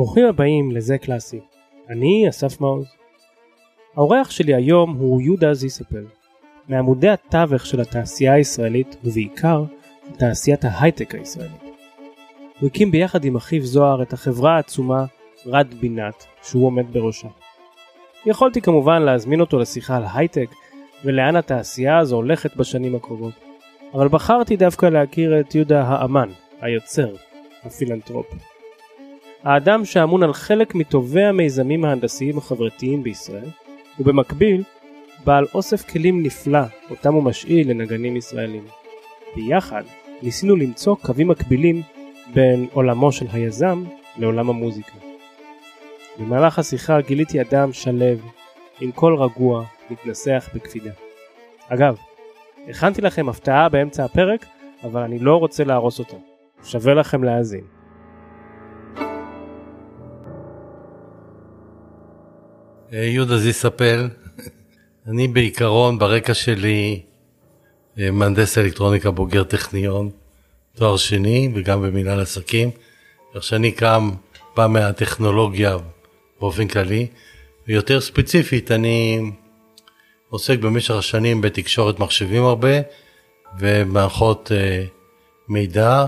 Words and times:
ברוכים 0.00 0.26
הבאים 0.26 0.70
לזה 0.70 0.98
קלאסי. 0.98 1.40
אני 1.88 2.28
אסף 2.28 2.60
מעוז. 2.60 2.86
האורח 3.96 4.30
שלי 4.30 4.54
היום 4.54 4.96
הוא 4.96 5.20
יהודה 5.20 5.54
זיספל, 5.54 6.04
מעמודי 6.68 7.08
התווך 7.08 7.66
של 7.66 7.80
התעשייה 7.80 8.34
הישראלית 8.34 8.96
ובעיקר 9.04 9.64
תעשיית 10.18 10.64
ההייטק 10.64 11.14
הישראלית. 11.14 11.62
הוא 12.60 12.66
הקים 12.66 12.90
ביחד 12.90 13.24
עם 13.24 13.36
אחיו 13.36 13.62
זוהר 13.62 14.02
את 14.02 14.12
החברה 14.12 14.56
העצומה 14.56 15.04
רד 15.46 15.74
בינת, 15.80 16.26
שהוא 16.42 16.66
עומד 16.66 16.92
בראשה. 16.92 17.28
יכולתי 18.26 18.60
כמובן 18.60 19.02
להזמין 19.02 19.40
אותו 19.40 19.58
לשיחה 19.58 19.96
על 19.96 20.04
הייטק 20.14 20.50
ולאן 21.04 21.36
התעשייה 21.36 21.98
הזו 21.98 22.16
הולכת 22.16 22.56
בשנים 22.56 22.94
הקרובות, 22.94 23.34
אבל 23.94 24.08
בחרתי 24.08 24.56
דווקא 24.56 24.86
להכיר 24.86 25.40
את 25.40 25.54
יהודה 25.54 25.82
האמן, 25.82 26.28
היוצר, 26.60 27.14
הפילנטרופ. 27.64 28.26
האדם 29.44 29.84
שאמון 29.84 30.22
על 30.22 30.32
חלק 30.32 30.74
מטובי 30.74 31.24
המיזמים 31.24 31.84
ההנדסיים 31.84 32.38
החברתיים 32.38 33.02
בישראל, 33.02 33.48
ובמקביל, 34.00 34.62
בעל 35.24 35.46
אוסף 35.54 35.90
כלים 35.90 36.22
נפלא 36.22 36.60
אותם 36.90 37.14
הוא 37.14 37.22
משאיל 37.22 37.70
לנגנים 37.70 38.16
ישראלים. 38.16 38.64
ביחד 39.36 39.82
ניסינו 40.22 40.56
למצוא 40.56 40.96
קווים 40.96 41.28
מקבילים 41.28 41.82
בין 42.34 42.66
עולמו 42.72 43.12
של 43.12 43.26
היזם 43.32 43.84
לעולם 44.18 44.50
המוזיקה. 44.50 44.92
במהלך 46.18 46.58
השיחה 46.58 47.00
גיליתי 47.00 47.40
אדם 47.40 47.72
שלו, 47.72 48.06
עם 48.80 48.92
קול 48.92 49.16
רגוע, 49.16 49.64
מתנסח 49.90 50.48
בקפידה. 50.54 50.90
אגב, 51.68 51.96
הכנתי 52.68 53.02
לכם 53.02 53.28
הפתעה 53.28 53.68
באמצע 53.68 54.04
הפרק, 54.04 54.46
אבל 54.84 55.02
אני 55.02 55.18
לא 55.18 55.36
רוצה 55.36 55.64
להרוס 55.64 55.98
אותה. 55.98 56.16
שווה 56.64 56.94
לכם 56.94 57.24
להאזין. 57.24 57.79
יהודה 62.92 63.38
זיספל, 63.38 64.08
אני 65.06 65.28
בעיקרון 65.28 65.98
ברקע 65.98 66.34
שלי 66.34 67.02
אה, 67.98 68.10
מהנדס 68.10 68.58
אלקטרוניקה 68.58 69.10
בוגר 69.10 69.44
טכניון, 69.44 70.10
תואר 70.74 70.96
שני 70.96 71.48
וגם 71.54 71.82
במנהל 71.82 72.20
עסקים. 72.20 72.70
איך 73.34 73.42
שאני 73.42 73.72
קם, 73.72 74.10
בא 74.56 74.66
מהטכנולוגיה 74.66 75.76
באופן 76.40 76.68
כללי, 76.68 77.06
ויותר 77.68 78.00
ספציפית 78.00 78.70
אני 78.70 79.20
עוסק 80.28 80.58
במשך 80.58 80.94
השנים 80.94 81.40
בתקשורת 81.40 81.98
מחשבים 81.98 82.44
הרבה 82.44 82.80
ומערכות 83.58 84.50
uh, 84.50 84.88
מידע, 85.48 86.06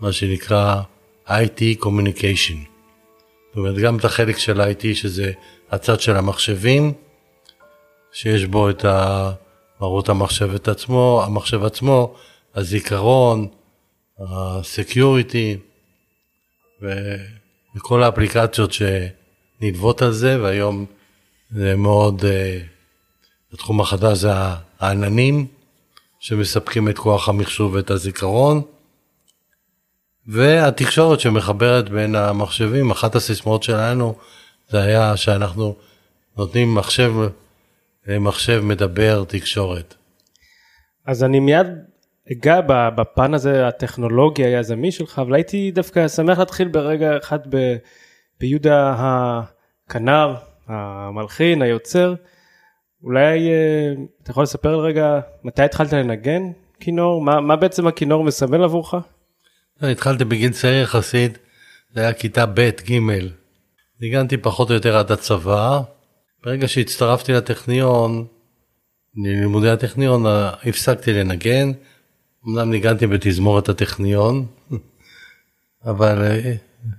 מה 0.00 0.12
שנקרא 0.12 0.80
IT 1.28 1.82
Communication. 1.82 2.56
זאת 3.48 3.56
אומרת, 3.56 3.76
גם 3.76 3.96
את 3.96 4.04
החלק 4.04 4.38
של 4.38 4.60
IT, 4.60 4.94
שזה 4.94 5.32
הצד 5.70 6.00
של 6.00 6.16
המחשבים, 6.16 6.92
שיש 8.12 8.44
בו 8.44 8.70
את 8.70 8.84
מהות 9.80 10.08
המחשב 10.08 10.54
את 10.54 10.68
עצמו, 10.68 11.22
המחשב 11.26 11.64
עצמו, 11.64 12.14
הזיכרון, 12.54 13.48
הסקיוריטי 14.18 15.56
וכל 17.76 18.02
האפליקציות 18.02 18.70
שנלוות 18.72 20.02
על 20.02 20.12
זה, 20.12 20.42
והיום 20.42 20.86
זה 21.50 21.76
מאוד, 21.76 22.24
אה, 22.24 22.60
התחום 23.52 23.80
החדש 23.80 24.18
זה 24.18 24.30
העננים, 24.80 25.46
שמספקים 26.20 26.88
את 26.88 26.98
כוח 26.98 27.28
המחשוב 27.28 27.74
ואת 27.74 27.90
הזיכרון, 27.90 28.62
והתקשורת 30.26 31.20
שמחברת 31.20 31.88
בין 31.88 32.14
המחשבים, 32.14 32.90
אחת 32.90 33.14
הסיסמאות 33.14 33.62
שלנו 33.62 34.14
זה 34.68 34.82
היה 34.82 35.16
שאנחנו 35.16 35.74
נותנים 36.36 36.74
מחשב 36.74 37.12
למחשב 38.06 38.60
מדבר 38.64 39.24
תקשורת. 39.28 39.94
אז 41.06 41.24
אני 41.24 41.40
מיד 41.40 41.66
אגע 42.32 42.60
בפן 42.96 43.34
הזה 43.34 43.68
הטכנולוגי 43.68 44.44
היזמי 44.44 44.92
שלך, 44.92 45.18
אבל 45.18 45.34
הייתי 45.34 45.70
דווקא 45.70 46.08
שמח 46.08 46.38
להתחיל 46.38 46.68
ברגע 46.68 47.16
אחד 47.16 47.38
ב, 47.48 47.76
ביהודה 48.40 48.94
הכנר, 48.98 50.34
המלחין, 50.66 51.62
היוצר. 51.62 52.14
אולי 53.02 53.48
אה, 53.48 53.92
אתה 54.22 54.30
יכול 54.30 54.42
לספר 54.42 54.80
רגע 54.80 55.20
מתי 55.44 55.62
התחלת 55.62 55.92
לנגן 55.92 56.42
כינור? 56.80 57.22
מה, 57.22 57.40
מה 57.40 57.56
בעצם 57.56 57.86
הכינור 57.86 58.24
מסמל 58.24 58.64
עבורך? 58.64 58.94
התחלתי 59.80 60.24
בגיל 60.24 60.52
צעיר 60.52 60.82
יחסית, 60.82 61.38
זה 61.94 62.00
היה 62.00 62.12
כיתה 62.12 62.46
ב' 62.46 62.70
ג'. 62.88 63.00
ניגנתי 64.00 64.36
פחות 64.36 64.70
או 64.70 64.74
יותר 64.74 64.96
עד 64.96 65.12
הצבא. 65.12 65.80
ברגע 66.44 66.68
שהצטרפתי 66.68 67.32
לטכניון, 67.32 68.26
ללימודי 69.16 69.70
הטכניון, 69.70 70.24
הפסקתי 70.64 71.12
לנגן. 71.12 71.72
אמנם 72.48 72.70
ניגנתי 72.70 73.06
בתזמורת 73.06 73.68
הטכניון, 73.68 74.46
אבל 75.90 76.22
אה, 76.22 76.54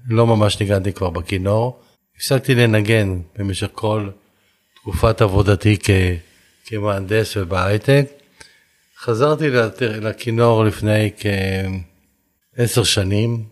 לא 0.09 0.27
ממש 0.27 0.59
ניגנתי 0.59 0.93
כבר 0.93 1.09
בכינור. 1.09 1.79
הפסקתי 2.17 2.55
לנגן 2.55 3.19
במשך 3.37 3.67
כל 3.71 4.09
תקופת 4.75 5.21
עבודתי 5.21 5.77
כ, 5.83 5.89
כמהנדס 6.65 7.37
ובהייטק. 7.37 8.05
חזרתי 8.97 9.49
לכינור 9.81 10.65
לפני 10.65 11.11
כעשר 12.57 12.83
שנים. 12.83 13.43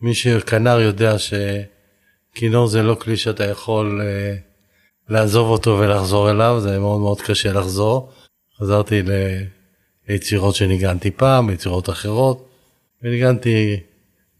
מי 0.00 0.14
שכנר 0.14 0.80
יודע 0.80 1.18
שכינור 2.34 2.66
זה 2.66 2.82
לא 2.82 2.94
כלי 2.94 3.16
שאתה 3.16 3.44
יכול 3.44 4.00
uh, 4.00 5.12
לעזוב 5.12 5.48
אותו 5.48 5.78
ולחזור 5.80 6.30
אליו, 6.30 6.56
זה 6.60 6.78
מאוד 6.78 7.00
מאוד 7.00 7.20
קשה 7.20 7.52
לחזור. 7.52 8.12
חזרתי 8.60 9.02
ל... 9.02 9.10
ליצירות 10.08 10.54
שניגנתי 10.54 11.10
פעם, 11.10 11.50
ליצירות 11.50 11.88
אחרות, 11.88 12.48
וניגנתי 13.02 13.80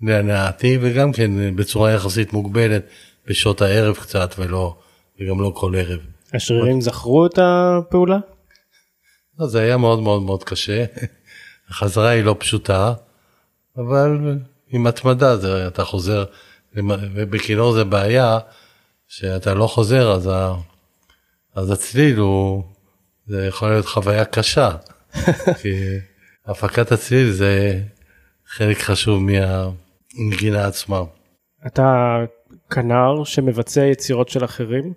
להנאתי, 0.02 0.78
וגם 0.80 1.12
כן 1.12 1.56
בצורה 1.56 1.92
יחסית 1.92 2.32
מוגבלת, 2.32 2.86
בשעות 3.26 3.62
הערב 3.62 3.96
קצת, 3.96 4.34
ולא, 4.38 4.76
וגם 5.20 5.40
לא 5.40 5.52
כל 5.54 5.74
ערב. 5.76 6.00
השרירים 6.32 6.80
זכרו 6.80 7.26
את 7.26 7.38
הפעולה? 7.42 8.18
לא, 9.38 9.46
זה 9.46 9.60
היה 9.60 9.76
מאוד 9.76 10.00
מאוד 10.00 10.22
מאוד 10.22 10.44
קשה. 10.44 10.84
החזרה 11.70 12.08
היא 12.08 12.24
לא 12.24 12.36
פשוטה, 12.38 12.94
אבל 13.76 14.38
עם 14.68 14.86
התמדה 14.86 15.36
זה, 15.36 15.66
אתה 15.66 15.84
חוזר, 15.84 16.24
ובכינור 17.14 17.72
זה 17.72 17.84
בעיה, 17.84 18.38
שאתה 19.08 19.54
לא 19.54 19.66
חוזר, 19.66 20.12
אז, 20.12 20.26
ה, 20.26 20.52
אז 21.54 21.70
הצליל 21.70 22.18
הוא, 22.18 22.62
זה 23.26 23.46
יכול 23.46 23.68
להיות 23.68 23.86
חוויה 23.86 24.24
קשה. 24.24 24.70
כי 25.62 25.74
הפקת 26.46 26.92
הצליל 26.92 27.30
זה 27.30 27.80
חלק 28.46 28.78
חשוב 28.78 29.22
מהנגינה 29.22 30.66
עצמה. 30.66 31.02
אתה 31.66 32.16
כנר 32.70 33.24
שמבצע 33.24 33.84
יצירות 33.84 34.28
של 34.28 34.44
אחרים, 34.44 34.92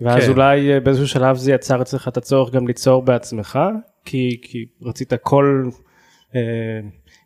ואז 0.00 0.24
כן. 0.24 0.30
אולי 0.30 0.72
אה, 0.72 0.80
באיזשהו 0.80 1.08
שלב 1.08 1.36
זה 1.36 1.52
יצר 1.52 1.82
אצלך 1.82 2.08
את 2.08 2.16
הצורך 2.16 2.54
גם 2.54 2.66
ליצור 2.66 3.02
בעצמך, 3.02 3.58
כי, 4.04 4.40
כי 4.42 4.66
רצית 4.82 5.14
קול 5.14 5.70
אה, 6.34 6.40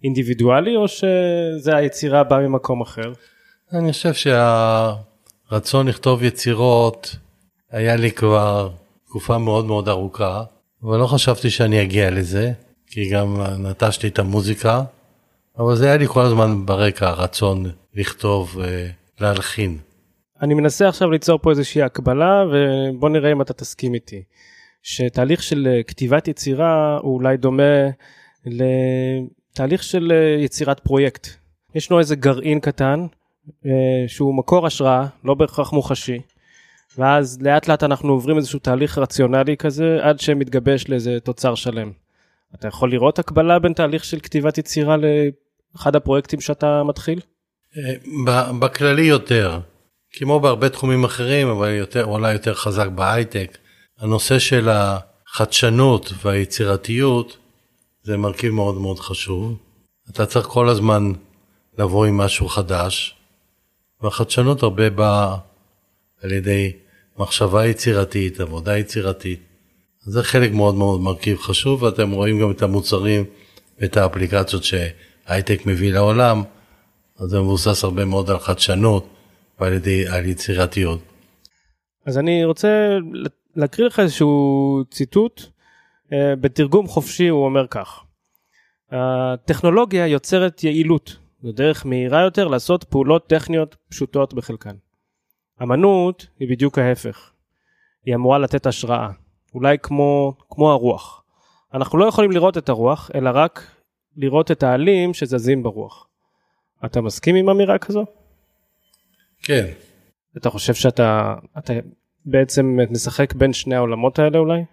אינדיבידואלי, 0.04 0.76
או 0.76 0.88
שזה 0.88 1.76
היצירה 1.76 2.24
באה 2.24 2.40
ממקום 2.40 2.80
אחר? 2.80 3.12
אני 3.74 3.92
חושב 3.92 4.14
שהרצון 4.14 5.88
לכתוב 5.88 6.22
יצירות 6.22 7.16
היה 7.70 7.96
לי 7.96 8.10
כבר 8.10 8.70
תקופה 9.06 9.38
מאוד 9.38 9.64
מאוד 9.64 9.88
ארוכה. 9.88 10.42
אבל 10.82 10.98
לא 10.98 11.06
חשבתי 11.06 11.50
שאני 11.50 11.82
אגיע 11.82 12.10
לזה, 12.10 12.52
כי 12.86 13.10
גם 13.10 13.40
נטשתי 13.58 14.08
את 14.08 14.18
המוזיקה, 14.18 14.82
אבל 15.58 15.76
זה 15.76 15.86
היה 15.86 15.96
לי 15.96 16.06
כל 16.06 16.20
הזמן 16.20 16.66
ברקע 16.66 17.08
הרצון 17.08 17.70
לכתוב 17.94 18.58
ולהלחין. 19.20 19.78
אני 20.42 20.54
מנסה 20.54 20.88
עכשיו 20.88 21.10
ליצור 21.10 21.38
פה 21.38 21.50
איזושהי 21.50 21.82
הקבלה, 21.82 22.44
ובוא 22.52 23.08
נראה 23.08 23.32
אם 23.32 23.42
אתה 23.42 23.52
תסכים 23.52 23.94
איתי. 23.94 24.22
שתהליך 24.82 25.42
של 25.42 25.68
כתיבת 25.86 26.28
יצירה 26.28 26.98
הוא 27.02 27.14
אולי 27.14 27.36
דומה 27.36 27.88
לתהליך 28.46 29.82
של 29.82 30.12
יצירת 30.44 30.80
פרויקט. 30.80 31.28
ישנו 31.74 31.98
איזה 31.98 32.16
גרעין 32.16 32.60
קטן, 32.60 33.06
שהוא 34.06 34.34
מקור 34.34 34.66
השראה, 34.66 35.06
לא 35.24 35.34
בהכרח 35.34 35.72
מוחשי, 35.72 36.20
ואז 36.98 37.38
לאט 37.42 37.68
לאט 37.68 37.82
אנחנו 37.82 38.12
עוברים 38.12 38.36
איזשהו 38.36 38.58
תהליך 38.58 38.98
רציונלי 38.98 39.56
כזה, 39.56 39.98
עד 40.02 40.20
שמתגבש 40.20 40.88
לאיזה 40.88 41.20
תוצר 41.20 41.54
שלם. 41.54 41.90
אתה 42.54 42.68
יכול 42.68 42.90
לראות 42.90 43.18
הקבלה 43.18 43.58
בין 43.58 43.72
תהליך 43.72 44.04
של 44.04 44.20
כתיבת 44.20 44.58
יצירה 44.58 44.96
לאחד 45.74 45.96
הפרויקטים 45.96 46.40
שאתה 46.40 46.82
מתחיל? 46.82 47.20
בכללי 48.60 49.02
יותר, 49.02 49.60
כמו 50.12 50.40
בהרבה 50.40 50.68
תחומים 50.68 51.04
אחרים, 51.04 51.48
אבל 51.48 51.68
יותר, 51.70 52.04
אולי 52.04 52.32
יותר 52.32 52.54
חזק 52.54 52.86
בהייטק. 52.86 53.58
הנושא 53.98 54.38
של 54.38 54.68
החדשנות 54.68 56.12
והיצירתיות 56.24 57.36
זה 58.02 58.16
מרכיב 58.16 58.52
מאוד 58.52 58.74
מאוד 58.74 58.98
חשוב. 58.98 59.58
אתה 60.10 60.26
צריך 60.26 60.46
כל 60.46 60.68
הזמן 60.68 61.12
לבוא 61.78 62.06
עם 62.06 62.16
משהו 62.16 62.48
חדש, 62.48 63.14
והחדשנות 64.04 64.62
הרבה 64.62 64.90
באה 64.90 65.36
על 66.22 66.32
ידי 66.32 66.72
מחשבה 67.18 67.66
יצירתית, 67.66 68.40
עבודה 68.40 68.78
יצירתית. 68.78 69.40
זה 70.00 70.22
חלק 70.22 70.52
מאוד 70.52 70.74
מאוד 70.74 71.00
מרכיב 71.00 71.38
חשוב, 71.38 71.82
ואתם 71.82 72.10
רואים 72.10 72.40
גם 72.40 72.50
את 72.50 72.62
המוצרים 72.62 73.24
ואת 73.78 73.96
האפליקציות 73.96 74.64
שהייטק 74.64 75.66
מביא 75.66 75.92
לעולם, 75.92 76.42
אז 77.18 77.28
זה 77.28 77.40
מבוסס 77.40 77.84
הרבה 77.84 78.04
מאוד 78.04 78.30
על 78.30 78.38
חדשנות 78.38 79.08
ועל 79.60 79.72
ידי, 79.72 80.08
על 80.08 80.26
יצירתיות. 80.26 81.00
אז 82.06 82.18
אני 82.18 82.44
רוצה 82.44 82.68
להקריא 83.56 83.86
לך 83.86 84.00
איזשהו 84.00 84.82
ציטוט, 84.90 85.42
אה, 86.12 86.36
בתרגום 86.36 86.86
חופשי 86.86 87.28
הוא 87.28 87.44
אומר 87.44 87.66
כך: 87.66 88.00
הטכנולוגיה 88.90 90.06
יוצרת 90.06 90.64
יעילות, 90.64 91.16
זו 91.44 91.52
דרך 91.52 91.86
מהירה 91.86 92.22
יותר 92.22 92.48
לעשות 92.48 92.84
פעולות 92.84 93.26
טכניות 93.26 93.76
פשוטות 93.88 94.34
בחלקן. 94.34 94.76
אמנות 95.62 96.26
היא 96.38 96.48
בדיוק 96.48 96.78
ההפך, 96.78 97.30
היא 98.04 98.14
אמורה 98.14 98.38
לתת 98.38 98.66
השראה, 98.66 99.08
אולי 99.54 99.76
כמו, 99.82 100.34
כמו 100.50 100.70
הרוח. 100.70 101.22
אנחנו 101.74 101.98
לא 101.98 102.04
יכולים 102.04 102.30
לראות 102.30 102.58
את 102.58 102.68
הרוח, 102.68 103.10
אלא 103.14 103.30
רק 103.34 103.66
לראות 104.16 104.50
את 104.50 104.62
העלים 104.62 105.14
שזזים 105.14 105.62
ברוח. 105.62 106.08
אתה 106.84 107.00
מסכים 107.00 107.36
עם 107.36 107.48
אמירה 107.48 107.78
כזו? 107.78 108.04
כן. 109.42 109.66
אתה 110.36 110.50
חושב 110.50 110.74
שאתה 110.74 111.34
אתה 111.58 111.72
בעצם 112.24 112.78
משחק 112.90 113.34
בין 113.34 113.52
שני 113.52 113.74
העולמות 113.74 114.18
האלה 114.18 114.38
אולי? 114.38 114.64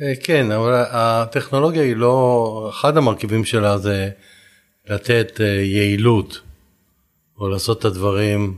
אה, 0.00 0.12
כן, 0.24 0.50
אבל 0.50 0.84
הטכנולוגיה 0.90 1.82
היא 1.82 1.96
לא, 1.96 2.70
אחד 2.70 2.96
המרכיבים 2.96 3.44
שלה 3.44 3.78
זה 3.78 4.10
לתת 4.88 5.40
אה, 5.40 5.46
יעילות, 5.46 6.40
או 7.38 7.48
לעשות 7.48 7.78
את 7.78 7.84
הדברים 7.84 8.56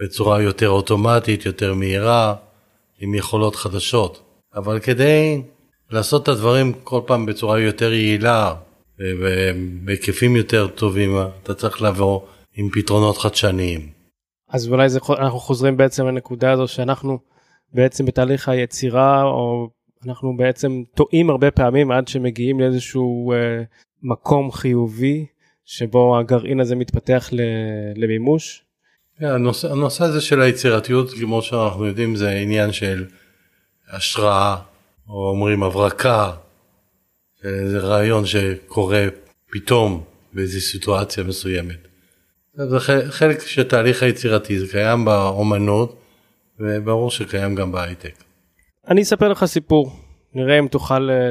בצורה 0.00 0.42
יותר 0.42 0.68
אוטומטית, 0.68 1.46
יותר 1.46 1.74
מהירה, 1.74 2.34
עם 3.00 3.14
יכולות 3.14 3.56
חדשות. 3.56 4.22
אבל 4.54 4.78
כדי 4.78 5.42
לעשות 5.90 6.22
את 6.22 6.28
הדברים 6.28 6.72
כל 6.84 7.00
פעם 7.06 7.26
בצורה 7.26 7.60
יותר 7.60 7.92
יעילה 7.92 8.54
ובהיקפים 8.98 10.36
יותר 10.36 10.66
טובים, 10.66 11.10
אתה 11.42 11.54
צריך 11.54 11.82
לבוא 11.82 12.20
עם 12.56 12.68
פתרונות 12.72 13.18
חדשניים. 13.18 13.88
אז 14.48 14.68
אולי 14.68 14.88
זה, 14.88 14.98
אנחנו 15.18 15.38
חוזרים 15.38 15.76
בעצם 15.76 16.06
לנקודה 16.06 16.52
הזו 16.52 16.68
שאנחנו 16.68 17.18
בעצם 17.72 18.06
בתהליך 18.06 18.48
היצירה, 18.48 19.22
או 19.22 19.68
אנחנו 20.06 20.36
בעצם 20.36 20.82
טועים 20.94 21.30
הרבה 21.30 21.50
פעמים 21.50 21.90
עד 21.90 22.08
שמגיעים 22.08 22.60
לאיזשהו 22.60 23.32
אה, 23.32 23.62
מקום 24.02 24.52
חיובי, 24.52 25.26
שבו 25.66 26.18
הגרעין 26.18 26.60
הזה 26.60 26.76
מתפתח 26.76 27.30
למימוש. 27.96 28.62
כן, 29.18 29.26
הנושא, 29.26 29.72
הנושא 29.72 30.04
הזה 30.04 30.20
של 30.20 30.42
היצירתיות, 30.42 31.10
כמו 31.10 31.42
שאנחנו 31.42 31.86
יודעים, 31.86 32.16
זה 32.16 32.30
עניין 32.30 32.72
של 32.72 33.04
השראה, 33.88 34.56
או 35.08 35.28
אומרים 35.28 35.62
הברקה, 35.62 36.32
זה 37.42 37.78
רעיון 37.78 38.26
שקורה 38.26 39.06
פתאום 39.50 40.04
באיזו 40.32 40.60
סיטואציה 40.60 41.24
מסוימת. 41.24 41.88
זה 42.54 42.80
חלק 43.10 43.40
של 43.46 43.62
תהליך 43.62 44.02
היצירתי, 44.02 44.58
זה 44.58 44.66
קיים 44.70 45.04
באומנות, 45.04 46.02
וברור 46.60 47.10
שקיים 47.10 47.54
גם 47.54 47.72
בהייטק. 47.72 48.24
אני 48.88 49.02
אספר 49.02 49.28
לך 49.28 49.44
סיפור, 49.44 49.92
נראה 50.34 50.58
אם 50.58 50.68
תוכל 50.68 51.10
אה, 51.10 51.30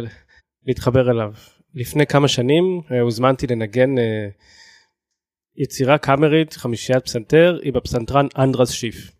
להתחבר 0.65 1.11
אליו. 1.11 1.31
לפני 1.75 2.05
כמה 2.05 2.27
שנים 2.27 2.81
אה, 2.91 3.01
הוזמנתי 3.01 3.47
לנגן 3.47 3.97
אה, 3.97 4.27
יצירה 5.55 5.97
קאמרית, 5.97 6.53
חמישיית 6.53 7.03
פסנתר, 7.03 7.59
היא 7.61 7.73
בפסנתרן 7.73 8.27
אנדרס 8.37 8.71
שיף. 8.71 9.11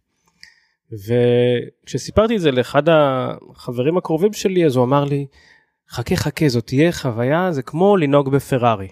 וכשסיפרתי 0.92 2.36
את 2.36 2.42
זה 2.42 2.52
לאחד 2.52 2.84
החברים 2.90 3.98
הקרובים 3.98 4.34
שלי, 4.34 4.66
אז 4.66 4.75
הוא 4.75 4.86
אמר 4.86 5.04
לי, 5.04 5.28
חכה 5.90 6.16
חכה, 6.16 6.48
זאת 6.48 6.68
תהיה 6.68 6.92
חוויה, 6.92 7.52
זה 7.52 7.62
כמו 7.62 7.98
לנהוג 7.98 8.30
בפרארי. 8.30 8.88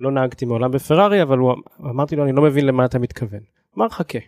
לא 0.00 0.10
נהגתי 0.10 0.44
מעולם 0.44 0.70
בפרארי, 0.70 1.22
אבל 1.22 1.38
הוא, 1.38 1.54
אמרתי 1.80 2.16
לו, 2.16 2.24
אני 2.24 2.32
לא 2.32 2.42
מבין 2.42 2.66
למה 2.66 2.84
אתה 2.84 2.98
מתכוון. 2.98 3.40
אמר, 3.78 3.88
חכה. 3.88 4.18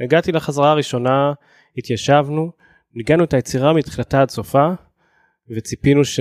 הגעתי 0.00 0.32
לחזרה 0.32 0.70
הראשונה, 0.70 1.32
התיישבנו, 1.78 2.52
ניגענו 2.94 3.24
את 3.24 3.34
היצירה 3.34 3.72
מתחילתה 3.72 4.22
עד 4.22 4.30
סופה, 4.30 4.68
וציפינו 5.50 6.04
ש... 6.04 6.20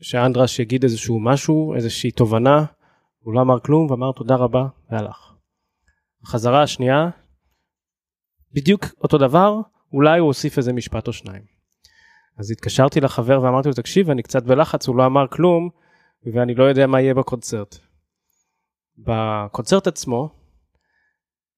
שאנדרש 0.00 0.58
יגיד 0.58 0.82
איזשהו 0.82 1.20
משהו, 1.20 1.74
איזושהי 1.74 2.10
תובנה, 2.10 2.64
הוא 3.18 3.34
לא 3.34 3.40
אמר 3.40 3.60
כלום 3.60 3.90
ואמר 3.90 4.12
תודה 4.12 4.34
רבה 4.34 4.66
והלך. 4.90 5.32
החזרה 6.22 6.62
השנייה, 6.62 7.10
בדיוק 8.52 8.84
אותו 9.02 9.18
דבר, 9.18 9.60
אולי 9.92 10.18
הוא 10.18 10.26
הוסיף 10.26 10.58
איזה 10.58 10.72
משפט 10.72 11.06
או 11.08 11.12
שניים. 11.12 11.42
אז 12.38 12.50
התקשרתי 12.50 13.00
לחבר 13.00 13.42
ואמרתי 13.42 13.68
לו 13.68 13.74
תקשיב 13.74 14.10
אני 14.10 14.22
קצת 14.22 14.42
בלחץ 14.42 14.88
הוא 14.88 14.96
לא 14.96 15.06
אמר 15.06 15.26
כלום 15.30 15.68
ואני 16.34 16.54
לא 16.54 16.64
יודע 16.64 16.86
מה 16.86 17.00
יהיה 17.00 17.14
בקונצרט. 17.14 17.76
בקונצרט 18.98 19.86
עצמו 19.86 20.30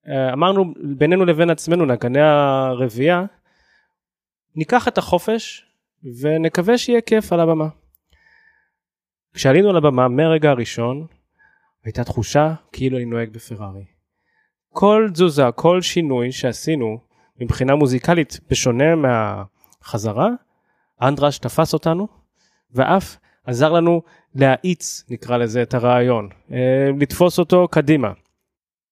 אה, 0.07 0.33
אמרנו 0.33 0.73
בינינו 0.97 1.25
לבין 1.25 1.49
עצמנו 1.49 1.85
נגני 1.85 2.21
הרביעייה 2.21 3.25
ניקח 4.55 4.87
את 4.87 4.97
החופש 4.97 5.65
ונקווה 6.21 6.77
שיהיה 6.77 7.01
כיף 7.01 7.33
על 7.33 7.39
הבמה. 7.39 7.67
כשעלינו 9.33 9.69
על 9.69 9.77
הבמה 9.77 10.07
מהרגע 10.07 10.49
הראשון 10.49 11.05
הייתה 11.83 12.03
תחושה 12.03 12.53
כאילו 12.71 12.97
אני 12.97 13.05
נוהג 13.05 13.29
בפרארי. 13.29 13.85
כל 14.69 15.09
תזוזה, 15.13 15.43
כל 15.55 15.81
שינוי 15.81 16.31
שעשינו 16.31 16.99
מבחינה 17.41 17.75
מוזיקלית 17.75 18.39
בשונה 18.49 18.95
מהחזרה, 18.95 20.29
אנדרש 21.01 21.37
תפס 21.37 21.73
אותנו 21.73 22.07
ואף 22.71 23.17
עזר 23.45 23.71
לנו 23.71 24.01
להאיץ 24.35 25.05
נקרא 25.09 25.37
לזה 25.37 25.61
את 25.61 25.73
הרעיון, 25.73 26.29
אה, 26.51 26.89
לתפוס 26.99 27.39
אותו 27.39 27.67
קדימה. 27.67 28.11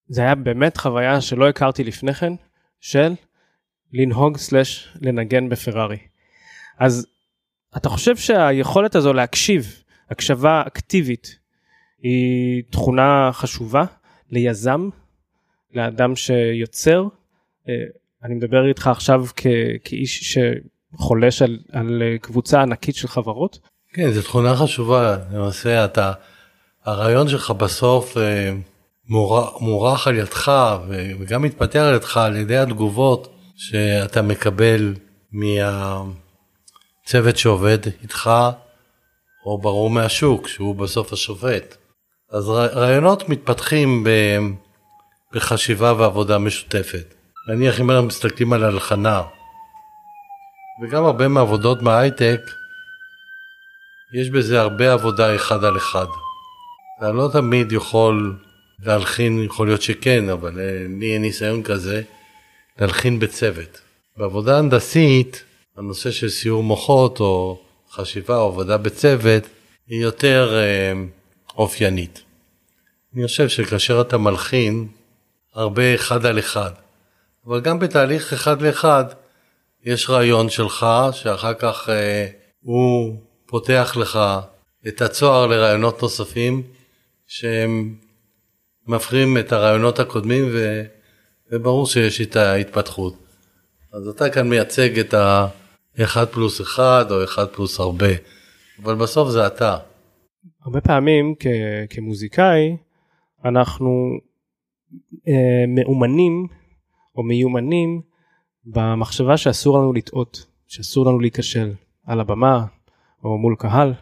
זה 0.07 0.21
היה 0.21 0.35
באמת 0.35 0.77
חוויה 0.77 1.21
שלא 1.21 1.49
הכרתי 1.49 1.83
לפני 1.83 2.13
כן 2.13 2.33
של 2.79 3.13
לנהוג 3.93 4.37
סלש 4.37 4.97
לנגן 5.01 5.49
בפרארי. 5.49 5.97
אז 6.79 7.07
אתה 7.77 7.89
חושב 7.89 8.15
שהיכולת 8.15 8.95
הזו 8.95 9.13
להקשיב, 9.13 9.83
הקשבה 10.09 10.63
אקטיבית, 10.67 11.39
היא 12.01 12.63
תכונה 12.69 13.29
חשובה 13.33 13.85
ליזם, 14.31 14.89
לאדם 15.73 16.15
שיוצר. 16.15 17.03
אה, 17.69 17.73
אני 18.23 18.35
מדבר 18.35 18.67
איתך 18.67 18.87
עכשיו 18.87 19.25
כ- 19.35 19.45
כאיש 19.83 20.37
שחולש 20.93 21.41
על, 21.41 21.59
על 21.71 22.01
קבוצה 22.21 22.61
ענקית 22.61 22.95
של 22.95 23.07
חברות. 23.07 23.59
כן, 23.93 24.11
זו 24.11 24.21
תכונה 24.21 24.55
חשובה, 24.55 25.17
למעשה 25.33 25.85
אתה, 25.85 26.11
הרעיון 26.85 27.29
שלך 27.29 27.51
בסוף 27.51 28.17
אה, 28.17 28.51
מורח 29.59 30.07
על 30.07 30.15
ידך 30.15 30.51
וגם 31.19 31.41
מתפתח 31.41 31.79
על 31.79 31.95
ידך 31.95 32.17
על 32.17 32.35
ידי 32.35 32.57
התגובות 32.57 33.33
שאתה 33.55 34.21
מקבל 34.21 34.93
מהצוות 35.31 36.07
שעובד 37.37 37.77
איתך, 38.03 38.29
או 39.45 39.57
ברור 39.57 39.89
מהשוק, 39.89 40.47
שהוא 40.47 40.75
בסוף 40.75 41.13
השופט. 41.13 41.77
אז 42.31 42.49
רעיונות 42.49 43.29
מתפתחים 43.29 44.07
בחשיבה 45.33 45.93
ועבודה 45.97 46.37
משותפת. 46.37 47.13
נניח 47.49 47.79
אם 47.79 47.91
אנחנו 47.91 48.07
מסתכלים 48.07 48.53
על 48.53 48.63
הלחנה, 48.63 49.21
וגם 50.81 51.05
הרבה 51.05 51.27
מעבודות 51.27 51.81
מההייטק, 51.81 52.39
יש 54.13 54.29
בזה 54.29 54.61
הרבה 54.61 54.93
עבודה 54.93 55.35
אחד 55.35 55.63
על 55.63 55.77
אחד. 55.77 56.05
אתה 56.97 57.11
לא 57.11 57.29
תמיד 57.33 57.71
יכול 57.71 58.37
להלחין, 58.79 59.43
יכול 59.43 59.67
להיות 59.67 59.81
שכן, 59.81 60.29
אבל 60.29 60.53
לי 60.99 61.13
אין 61.13 61.21
ניסיון 61.21 61.63
כזה, 61.63 62.01
להלחין 62.79 63.19
בצוות. 63.19 63.81
בעבודה 64.17 64.57
הנדסית, 64.57 65.43
הנושא 65.77 66.11
של 66.11 66.29
סיור 66.29 66.63
מוחות 66.63 67.19
או 67.19 67.59
חשיבה 67.97 68.37
או 68.37 68.47
עבודה 68.47 68.77
בצוות, 68.77 69.43
היא 69.87 70.01
יותר 70.01 70.53
אה, 70.55 70.93
אופיינית. 71.57 72.23
אני 73.15 73.27
חושב 73.27 73.49
שכאשר 73.49 74.01
אתה 74.01 74.17
מלחין, 74.17 74.87
הרבה 75.53 75.95
אחד 75.95 76.25
על 76.25 76.39
אחד, 76.39 76.71
אבל 77.45 77.59
גם 77.59 77.79
בתהליך 77.79 78.33
אחד 78.33 78.61
לאחד, 78.61 79.05
יש 79.83 80.09
רעיון 80.09 80.49
שלך, 80.49 80.85
שאחר 81.11 81.53
כך 81.53 81.89
אה, 81.89 82.27
הוא 82.61 83.15
פותח 83.45 83.97
לך 83.99 84.19
את 84.87 85.01
הצוהר 85.01 85.47
לרעיונות 85.47 86.01
נוספים, 86.01 86.63
שהם 87.27 87.95
מפרים 88.87 89.37
את 89.37 89.51
הרעיונות 89.51 89.99
הקודמים, 89.99 90.49
ו, 90.53 90.83
וברור 91.51 91.87
שיש 91.87 92.21
את 92.21 92.35
ההתפתחות. 92.35 93.13
אז 93.93 94.07
אתה 94.07 94.29
כאן 94.29 94.49
מייצג 94.49 94.99
את 94.99 95.13
ה-1 95.97 96.25
פלוס 96.25 96.61
1 96.61 97.11
או 97.11 97.23
1 97.23 97.53
פלוס 97.53 97.79
הרבה, 97.79 98.07
אבל 98.83 98.95
בסוף 98.95 99.29
זה 99.29 99.47
אתה. 99.47 99.77
הרבה 100.65 100.81
פעמים 100.81 101.35
כ- 101.39 101.47
כמוזיקאי 101.89 102.77
אנחנו 103.45 104.09
אה, 105.27 105.65
מאומנים 105.67 106.47
או 107.15 107.23
מיומנים 107.23 108.01
במחשבה 108.65 109.37
שאסור 109.37 109.77
לנו 109.77 109.93
לטעות, 109.93 110.45
שאסור 110.67 111.05
לנו 111.05 111.19
להיכשל 111.19 111.73
על 112.05 112.19
הבמה 112.19 112.65
או 113.23 113.37
מול 113.37 113.55
קהל. 113.59 113.93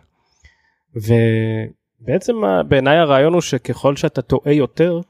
ובעצם 0.96 2.34
בעיניי 2.68 2.98
הרעיון 2.98 3.34
הוא 3.34 3.42
שככל 3.42 3.96
שאתה 3.96 4.22
טועה 4.22 4.54
יותר, 4.54 5.02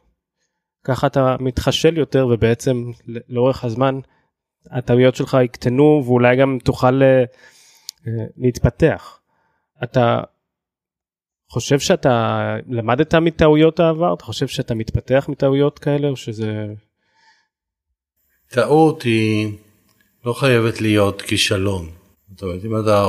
ככה 0.83 1.07
אתה 1.07 1.35
מתחשל 1.39 1.97
יותר 1.97 2.27
ובעצם 2.31 2.91
לאורך 3.29 3.63
הזמן 3.63 3.99
הטעויות 4.71 5.15
שלך 5.15 5.37
יקטנו 5.45 6.03
ואולי 6.05 6.35
גם 6.35 6.57
תוכל 6.63 7.03
אה, 7.03 7.23
להתפתח. 8.37 9.19
אתה 9.83 10.21
חושב 11.49 11.79
שאתה 11.79 12.55
למדת 12.69 13.15
מטעויות 13.15 13.79
העבר? 13.79 14.13
אתה 14.13 14.23
חושב 14.23 14.47
שאתה 14.47 14.75
מתפתח 14.75 15.25
מטעויות 15.29 15.79
כאלה 15.79 16.07
או 16.07 16.15
שזה... 16.15 16.65
טעות 18.49 19.03
היא 19.03 19.51
לא 20.25 20.33
חייבת 20.33 20.81
להיות 20.81 21.21
כישלון. 21.21 21.89
זאת 22.31 22.41
אומרת, 22.41 22.65
אם 22.65 22.79
אתה 22.79 23.05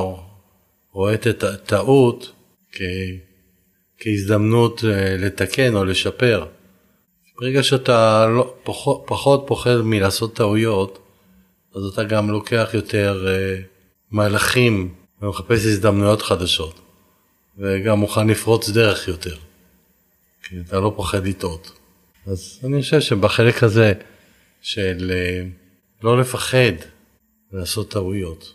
רואה 0.93 1.15
את 1.15 1.43
הטעות 1.43 2.33
כ... 2.73 2.81
כהזדמנות 3.99 4.85
אה, 4.85 5.17
לתקן 5.17 5.75
או 5.75 5.85
לשפר, 5.85 6.47
ברגע 7.41 7.63
שאתה 7.63 8.27
לא, 8.27 8.55
פחות, 8.65 9.05
פחות 9.07 9.45
פוחד 9.47 9.77
מלעשות 9.85 10.37
טעויות, 10.37 11.06
אז 11.77 11.85
אתה 11.85 12.05
גם 12.05 12.31
לוקח 12.31 12.71
יותר 12.75 13.27
uh, 13.27 13.65
מהלכים 14.11 14.95
ומחפש 15.23 15.67
הזדמנויות 15.67 16.23
חדשות, 16.23 16.81
וגם 17.59 17.99
מוכן 17.99 18.27
לפרוץ 18.27 18.71
דרך 18.71 19.09
יותר, 19.09 19.37
כי 20.43 20.57
אתה 20.67 20.81
לא 20.81 20.93
פוחד 20.97 21.27
לטעות. 21.27 21.73
אז 22.27 22.61
אני 22.65 22.83
חושב 22.83 23.01
שבחלק 23.01 23.63
הזה 23.63 23.93
של 24.61 25.11
uh, 25.11 26.05
לא 26.05 26.21
לפחד 26.21 26.73
לעשות 27.53 27.91
טעויות. 27.91 28.55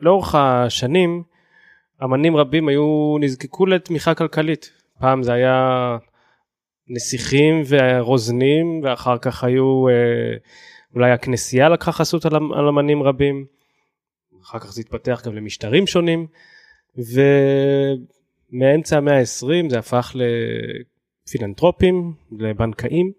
לאורך 0.00 0.34
השנים, 0.34 1.22
אמנים 2.04 2.36
רבים 2.36 2.68
היו 2.68 3.16
נזקקו 3.20 3.66
לתמיכה 3.66 4.14
כלכלית. 4.14 4.70
פעם 5.00 5.22
זה 5.22 5.32
היה 5.32 5.96
נסיכים 6.88 7.62
ורוזנים, 7.68 8.80
ואחר 8.84 9.18
כך 9.18 9.44
היו, 9.44 9.88
אה, 9.88 10.36
אולי 10.94 11.10
הכנסייה 11.10 11.68
לקחה 11.68 11.92
חסות 11.92 12.26
על, 12.26 12.68
אמנים 12.68 13.02
רבים, 13.02 13.46
אחר 14.42 14.58
כך 14.58 14.72
זה 14.72 14.80
התפתח 14.80 15.22
גם 15.24 15.34
למשטרים 15.34 15.86
שונים, 15.86 16.26
ומאמצע 18.52 18.96
המאה 18.96 19.18
ה-20 19.18 19.70
זה 19.70 19.78
הפך 19.78 20.16
לפילנטרופים, 21.26 22.14
לבנקאים, 22.38 23.12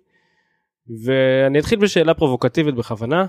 ואני 1.03 1.59
אתחיל 1.59 1.79
בשאלה 1.79 2.13
פרובוקטיבית 2.13 2.75
בכוונה, 2.75 3.25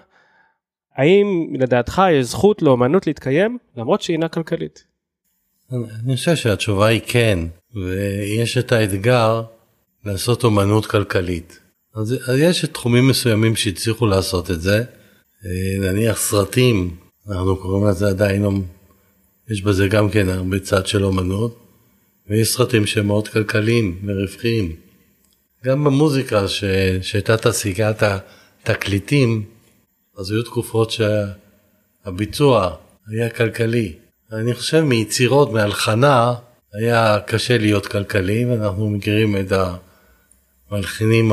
האם 0.94 1.54
לדעתך 1.58 2.02
יש 2.12 2.26
זכות 2.26 2.62
לאומנות 2.62 3.06
להתקיים 3.06 3.58
למרות 3.76 4.02
שהיא 4.02 4.14
אינה 4.14 4.28
כלכלית? 4.28 4.84
אני 5.72 6.16
חושב 6.16 6.36
שהתשובה 6.36 6.86
היא 6.86 7.00
כן, 7.06 7.38
ויש 7.74 8.58
את 8.58 8.72
האתגר 8.72 9.42
לעשות 10.04 10.44
אומנות 10.44 10.86
כלכלית. 10.86 11.60
אז, 11.98 12.14
אז 12.26 12.38
יש 12.38 12.64
תחומים 12.64 13.08
מסוימים 13.08 13.56
שהצליחו 13.56 14.06
לעשות 14.06 14.50
את 14.50 14.60
זה, 14.60 14.84
אה, 15.46 15.90
נניח 15.92 16.18
סרטים, 16.18 16.96
אנחנו 17.28 17.56
קוראים 17.56 17.88
לזה 17.88 18.08
עדיין, 18.08 18.44
יש 19.50 19.62
בזה 19.62 19.88
גם 19.88 20.10
כן 20.10 20.28
הרבה 20.28 20.58
צד 20.58 20.86
של 20.86 21.04
אומנות, 21.04 21.58
ויש 22.26 22.48
סרטים 22.48 22.86
שהם 22.86 23.06
מאוד 23.06 23.28
כלכליים 23.28 23.98
ורווחיים. 24.06 24.76
גם 25.64 25.84
במוזיקה 25.84 26.48
שהייתה 27.02 27.36
תעסיקת 27.36 28.02
התקליטים, 28.02 29.44
אז 30.18 30.30
היו 30.30 30.42
תקופות 30.42 30.90
שהביצוע 30.90 32.76
היה 33.08 33.30
כלכלי. 33.30 33.92
אני 34.32 34.54
חושב 34.54 34.80
מיצירות, 34.80 35.52
מהלחנה, 35.52 36.34
היה 36.74 37.18
קשה 37.26 37.58
להיות 37.58 37.86
כלכלי, 37.86 38.44
ואנחנו 38.44 38.90
מכירים 38.90 39.36
את 39.36 39.48
המלחינים 40.70 41.32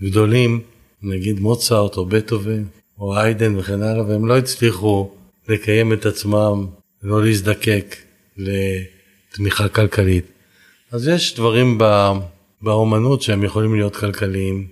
הגדולים, 0.00 0.60
נגיד 1.02 1.40
מוצרט 1.40 1.96
או 1.96 2.06
בטהובן 2.06 2.64
או 2.98 3.16
איידן 3.16 3.56
וכן 3.56 3.82
הלאה, 3.82 4.06
והם 4.08 4.26
לא 4.26 4.38
הצליחו 4.38 5.10
לקיים 5.48 5.92
את 5.92 6.06
עצמם, 6.06 6.66
לא 7.02 7.24
להזדקק 7.24 7.96
לתמיכה 8.36 9.68
כלכלית. 9.68 10.24
אז 10.92 11.08
יש 11.08 11.34
דברים 11.34 11.78
באומנות 12.62 13.22
שהם 13.22 13.42
יכולים 13.44 13.74
להיות 13.74 13.96
כלכליים, 13.96 14.68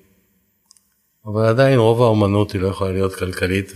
אבל 1.26 1.46
עדיין 1.46 1.78
רוב 1.78 2.02
האומנות 2.02 2.52
היא 2.52 2.60
לא 2.60 2.68
יכולה 2.68 2.92
להיות 2.92 3.14
כלכלית 3.14 3.72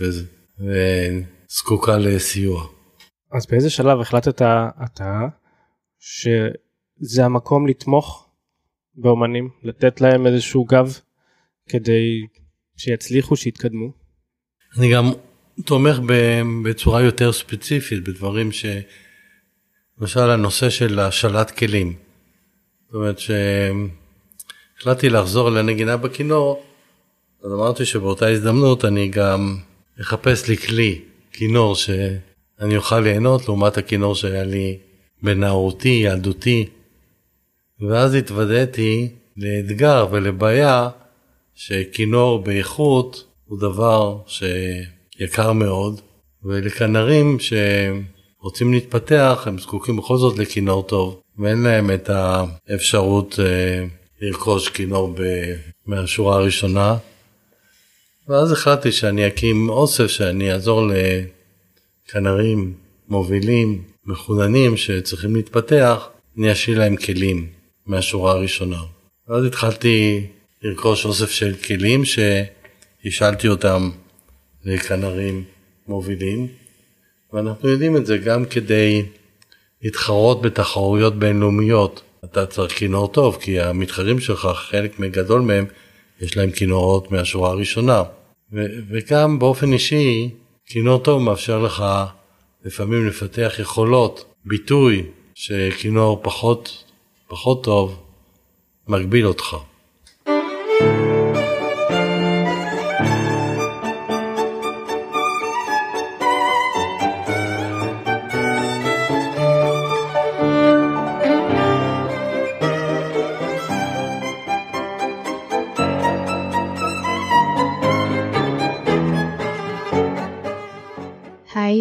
וזקוקה 0.59 1.97
לסיוע. 1.97 2.67
אז 3.31 3.45
באיזה 3.51 3.69
שלב 3.69 3.99
החלטת 3.99 4.41
אתה 4.85 5.19
שזה 5.99 7.25
המקום 7.25 7.67
לתמוך 7.67 8.28
באומנים, 9.01 9.49
לתת 9.63 10.01
להם 10.01 10.27
איזשהו 10.27 10.65
גב 10.65 10.99
כדי 11.69 12.25
שיצליחו, 12.77 13.35
שיתקדמו? 13.35 13.91
אני 14.77 14.93
גם 14.93 15.11
תומך 15.65 15.99
בצורה 16.63 17.01
יותר 17.01 17.31
ספציפית 17.31 18.03
בדברים 18.03 18.51
ש... 18.51 18.65
למשל 20.01 20.29
הנושא 20.29 20.69
של 20.69 20.99
השאלת 20.99 21.51
כלים. 21.51 21.93
זאת 22.85 22.95
אומרת 22.95 23.19
שהחלטתי 24.79 25.09
לחזור 25.09 25.49
לנגינה 25.49 25.97
בכינור, 25.97 26.63
אז 27.43 27.51
אמרתי 27.53 27.85
שבאותה 27.85 28.27
הזדמנות 28.27 28.85
אני 28.85 29.07
גם 29.07 29.57
אחפש 30.01 30.47
לי 30.47 30.57
כלי, 30.57 31.01
כינור 31.31 31.75
שאני 31.75 32.77
אוכל 32.77 32.99
ליהנות 32.99 33.47
לעומת 33.47 33.77
הכינור 33.77 34.15
שהיה 34.15 34.43
לי 34.43 34.77
בנערותי, 35.23 36.01
ילדותי. 36.05 36.69
ואז 37.81 38.13
התוודעתי 38.13 39.09
לאתגר 39.37 40.07
ולבעיה 40.11 40.89
שכינור 41.55 42.39
באיכות 42.43 43.25
הוא 43.45 43.59
דבר 43.59 44.17
שיקר 44.27 45.51
מאוד, 45.51 46.01
ולכנרים 46.43 47.37
שרוצים 47.39 48.73
להתפתח 48.73 49.43
הם 49.45 49.59
זקוקים 49.59 49.97
בכל 49.97 50.17
זאת 50.17 50.37
לכינור 50.37 50.83
טוב, 50.83 51.21
ואין 51.37 51.63
להם 51.63 51.91
את 51.91 52.09
האפשרות 52.09 53.39
אה, 53.39 53.85
לרכוש 54.21 54.69
כינור 54.69 55.13
ב... 55.17 55.21
מהשורה 55.85 56.35
הראשונה. 56.35 56.97
ואז 58.27 58.51
החלטתי 58.51 58.91
שאני 58.91 59.27
אקים 59.27 59.69
אוסף 59.69 60.07
שאני 60.07 60.51
אעזור 60.53 60.81
לכנרים 62.07 62.73
מובילים, 63.07 63.83
מחוננים 64.05 64.77
שצריכים 64.77 65.35
להתפתח, 65.35 66.09
אני 66.37 66.51
אשאיר 66.51 66.79
להם 66.79 66.95
כלים 66.95 67.58
מהשורה 67.89 68.31
הראשונה. 68.31 68.81
ואז 69.27 69.45
התחלתי 69.45 70.27
לרכוש 70.63 71.05
אוסף 71.05 71.31
של 71.31 71.53
כלים 71.55 72.01
שהשאלתי 72.05 73.47
אותם 73.47 73.89
לכנרים 74.65 75.43
מובילים, 75.87 76.47
ואנחנו 77.33 77.69
יודעים 77.69 77.97
את 77.97 78.05
זה 78.05 78.17
גם 78.17 78.45
כדי 78.45 79.05
להתחרות 79.81 80.41
בתחרויות 80.41 81.19
בינלאומיות. 81.19 82.01
אתה 82.25 82.45
צריך 82.45 82.77
כינור 82.77 83.07
טוב, 83.07 83.37
כי 83.41 83.59
המתחרים 83.59 84.19
שלך, 84.19 84.49
חלק 84.55 84.99
מגדול 84.99 85.41
מהם, 85.41 85.65
יש 86.21 86.37
להם 86.37 86.51
כינורות 86.51 87.11
מהשורה 87.11 87.49
הראשונה. 87.49 88.03
ו- 88.53 88.65
וגם 88.89 89.39
באופן 89.39 89.73
אישי, 89.73 90.29
כינור 90.65 90.99
טוב 90.99 91.21
מאפשר 91.21 91.59
לך 91.59 91.83
לפעמים 92.65 93.07
לפתח 93.07 93.53
יכולות, 93.59 94.33
ביטוי, 94.45 95.03
שכינור 95.35 96.19
פחות, 96.23 96.83
פחות 97.29 97.63
טוב, 97.63 97.97
מגביל 98.87 99.27
אותך. 99.27 99.55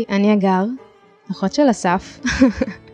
אני 0.08 0.34
אגר, 0.34 0.64
אחות 1.30 1.54
של 1.54 1.70
אסף. 1.70 2.20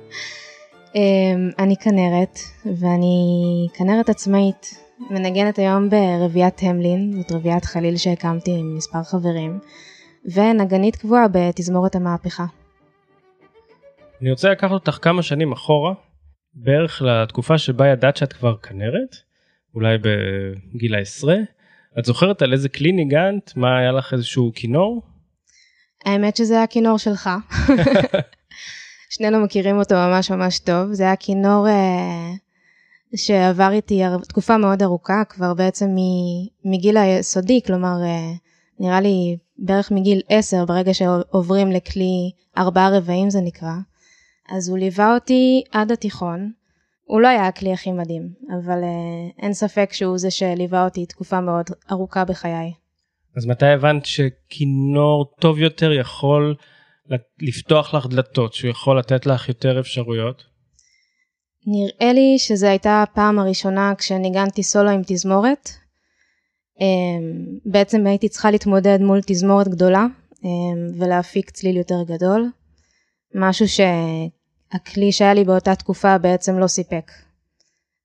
אמ, 0.94 1.50
אני 1.58 1.76
כנרת, 1.76 2.38
ואני 2.80 3.66
כנרת 3.74 4.08
עצמאית, 4.08 4.66
מנגנת 5.10 5.58
היום 5.58 5.88
ברביעיית 5.90 6.62
המלין, 6.62 7.12
זאת 7.12 7.32
רביעיית 7.32 7.64
חליל 7.64 7.96
שהקמתי 7.96 8.50
עם 8.50 8.76
מספר 8.76 9.02
חברים, 9.02 9.58
ונגנית 10.34 10.96
קבועה 10.96 11.26
בתזמורת 11.32 11.94
המהפכה. 11.94 12.44
אני 14.22 14.30
רוצה 14.30 14.50
לקחת 14.50 14.70
אותך 14.70 14.98
כמה 15.02 15.22
שנים 15.22 15.52
אחורה, 15.52 15.94
בערך 16.54 17.02
לתקופה 17.02 17.58
שבה 17.58 17.86
ידעת 17.86 18.16
שאת 18.16 18.32
כבר 18.32 18.56
כנרת, 18.56 19.16
אולי 19.74 19.98
בגיל 19.98 20.94
העשרה. 20.94 21.36
את 21.98 22.04
זוכרת 22.04 22.42
על 22.42 22.52
איזה 22.52 22.68
כלי 22.68 22.92
ניגנת? 22.92 23.56
מה 23.56 23.78
היה 23.78 23.92
לך 23.92 24.12
איזשהו 24.12 24.52
כינור? 24.54 25.02
האמת 26.04 26.36
שזה 26.36 26.62
הכינור 26.62 26.98
שלך. 26.98 27.30
שנינו 29.10 29.40
מכירים 29.40 29.78
אותו 29.78 29.94
ממש 29.94 30.30
ממש 30.30 30.58
טוב. 30.58 30.92
זה 30.92 31.02
היה 31.02 31.16
כינור 31.16 31.68
אה, 31.68 32.32
שעבר 33.16 33.70
איתי 33.72 34.02
תקופה 34.28 34.58
מאוד 34.58 34.82
ארוכה, 34.82 35.22
כבר 35.28 35.54
בעצם 35.54 35.88
מגיל 36.64 36.96
היסודי, 36.96 37.60
כלומר, 37.66 37.96
אה, 38.04 38.32
נראה 38.80 39.00
לי 39.00 39.36
בערך 39.58 39.90
מגיל 39.90 40.20
10, 40.28 40.64
ברגע 40.64 40.94
שעוברים 40.94 41.72
לכלי 41.72 42.30
ארבעה 42.58 42.96
רבעים 42.96 43.30
זה 43.30 43.40
נקרא. 43.40 43.74
אז 44.48 44.68
הוא 44.68 44.78
ליווה 44.78 45.14
אותי 45.14 45.62
עד 45.72 45.92
התיכון. 45.92 46.52
הוא 47.04 47.20
לא 47.20 47.28
היה 47.28 47.46
הכלי 47.46 47.72
הכי 47.72 47.92
מדהים, 47.92 48.28
אבל 48.50 48.82
uh, 48.82 49.42
אין 49.42 49.52
ספק 49.52 49.92
שהוא 49.92 50.18
זה 50.18 50.30
שליווה 50.30 50.84
אותי 50.84 51.06
תקופה 51.06 51.40
מאוד 51.40 51.66
ארוכה 51.90 52.24
בחיי. 52.24 52.72
אז 53.36 53.46
מתי 53.46 53.66
הבנת 53.66 54.06
שכינור 54.06 55.32
טוב 55.40 55.58
יותר 55.58 55.92
יכול 55.92 56.54
לפתוח 57.40 57.94
לך 57.94 58.06
דלתות, 58.06 58.54
שהוא 58.54 58.70
יכול 58.70 58.98
לתת 58.98 59.26
לך 59.26 59.48
יותר 59.48 59.80
אפשרויות? 59.80 60.44
נראה 61.66 62.12
לי 62.12 62.38
שזו 62.38 62.66
הייתה 62.66 63.02
הפעם 63.02 63.38
הראשונה 63.38 63.92
כשניגנתי 63.98 64.62
סולו 64.62 64.90
עם 64.90 65.02
תזמורת. 65.06 65.70
אמ, 66.80 67.58
בעצם 67.64 68.06
הייתי 68.06 68.28
צריכה 68.28 68.50
להתמודד 68.50 68.98
מול 69.00 69.20
תזמורת 69.26 69.68
גדולה 69.68 70.06
אמ, 70.44 70.48
ולהפיק 70.98 71.50
צליל 71.50 71.76
יותר 71.76 72.02
גדול. 72.06 72.50
משהו 73.34 73.66
שהכלי 73.68 75.12
שהיה 75.12 75.34
לי 75.34 75.44
באותה 75.44 75.74
תקופה 75.74 76.18
בעצם 76.18 76.58
לא 76.58 76.66
סיפק. 76.66 77.12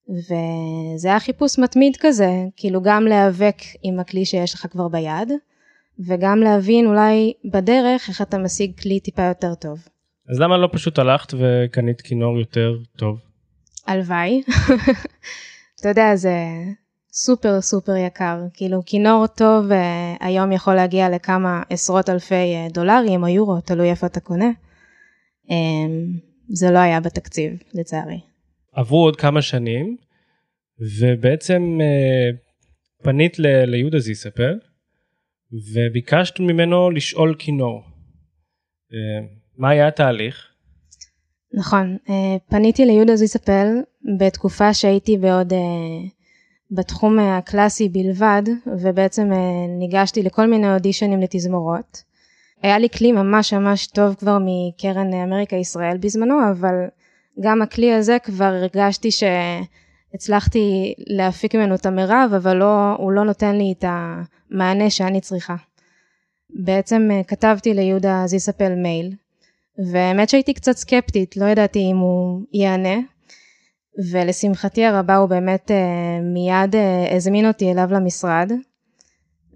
וזה 0.09 1.07
היה 1.07 1.19
חיפוש 1.19 1.59
מתמיד 1.59 1.97
כזה, 1.99 2.29
כאילו 2.55 2.81
גם 2.81 3.05
להיאבק 3.05 3.57
עם 3.83 3.99
הכלי 3.99 4.25
שיש 4.25 4.53
לך 4.53 4.67
כבר 4.71 4.87
ביד, 4.87 5.31
וגם 6.07 6.39
להבין 6.39 6.85
אולי 6.85 7.33
בדרך 7.53 8.09
איך 8.09 8.21
אתה 8.21 8.37
משיג 8.37 8.79
כלי 8.81 8.99
טיפה 8.99 9.23
יותר 9.23 9.55
טוב. 9.55 9.79
אז 10.29 10.39
למה 10.39 10.57
לא 10.57 10.69
פשוט 10.71 10.99
הלכת 10.99 11.33
וקנית 11.33 12.01
כינור 12.01 12.39
יותר 12.39 12.77
טוב? 12.97 13.19
הלוואי. 13.87 14.41
אתה 15.79 15.89
יודע, 15.89 16.15
זה 16.15 16.33
סופר 17.11 17.61
סופר 17.61 17.95
יקר. 17.95 18.39
כאילו, 18.53 18.81
כינור 18.85 19.27
טוב 19.27 19.71
אה, 19.71 20.15
היום 20.19 20.51
יכול 20.51 20.75
להגיע 20.75 21.09
לכמה 21.09 21.61
עשרות 21.69 22.09
אלפי 22.09 22.35
אה, 22.35 22.67
דולרים 22.73 23.23
או 23.23 23.27
יורו, 23.27 23.61
תלוי 23.61 23.89
איפה 23.89 24.07
אתה 24.07 24.19
קונה. 24.19 24.49
אמ, 25.49 26.19
זה 26.49 26.71
לא 26.71 26.79
היה 26.79 26.99
בתקציב, 26.99 27.53
לצערי. 27.73 28.19
עברו 28.73 29.03
עוד 29.03 29.15
כמה 29.15 29.41
שנים, 29.41 29.97
ובעצם 30.99 31.77
אה, 31.81 32.37
פנית 33.03 33.39
ליהודה 33.39 33.99
זיספל, 33.99 34.59
וביקשת 35.73 36.39
ממנו 36.39 36.89
לשאול 36.89 37.35
כינור. 37.39 37.81
מה 39.57 39.69
היה 39.69 39.87
התהליך? 39.87 40.47
נכון, 41.53 41.97
פניתי 42.49 42.85
ליהודה 42.85 43.15
זיספל 43.15 43.67
בתקופה 44.19 44.73
שהייתי 44.73 45.17
בעוד 45.17 45.53
בתחום 46.71 47.19
הקלאסי 47.19 47.89
בלבד, 47.89 48.41
ובעצם 48.81 49.29
ניגשתי 49.79 50.23
לכל 50.23 50.45
מיני 50.45 50.73
אודישנים 50.73 51.21
לתזמורות. 51.21 52.03
היה 52.61 52.79
לי 52.79 52.89
כלי 52.89 53.11
ממש 53.11 53.53
ממש 53.53 53.87
טוב 53.87 54.15
כבר 54.15 54.37
מקרן 54.45 55.13
אמריקה 55.13 55.55
ישראל 55.55 55.97
בזמנו, 55.97 56.35
אבל 56.51 56.75
גם 57.43 57.61
הכלי 57.61 57.93
הזה 57.93 58.17
כבר 58.23 58.45
הרגשתי 58.45 59.11
שהצלחתי 60.11 60.93
להפיק 61.07 61.55
ממנו 61.55 61.75
את 61.75 61.85
המרב, 61.85 62.31
אבל 62.37 62.57
לא, 62.57 62.95
הוא 62.97 63.11
לא 63.11 63.23
נותן 63.23 63.55
לי 63.55 63.73
את 63.77 63.85
המענה 63.87 64.89
שאני 64.89 65.21
צריכה. 65.21 65.55
בעצם 66.49 67.09
כתבתי 67.27 67.73
ליהודה 67.73 68.23
זיספל 68.25 68.75
מייל, 68.75 69.13
והאמת 69.91 70.29
שהייתי 70.29 70.53
קצת 70.53 70.77
סקפטית, 70.77 71.37
לא 71.37 71.45
ידעתי 71.45 71.79
אם 71.91 71.97
הוא 71.97 72.41
יענה, 72.53 72.97
ולשמחתי 74.11 74.85
הרבה 74.85 75.15
הוא 75.15 75.29
באמת 75.29 75.71
uh, 75.71 76.23
מיד 76.23 76.75
uh, 76.75 77.15
הזמין 77.15 77.47
אותי 77.47 77.71
אליו 77.71 77.87
למשרד, 77.91 78.51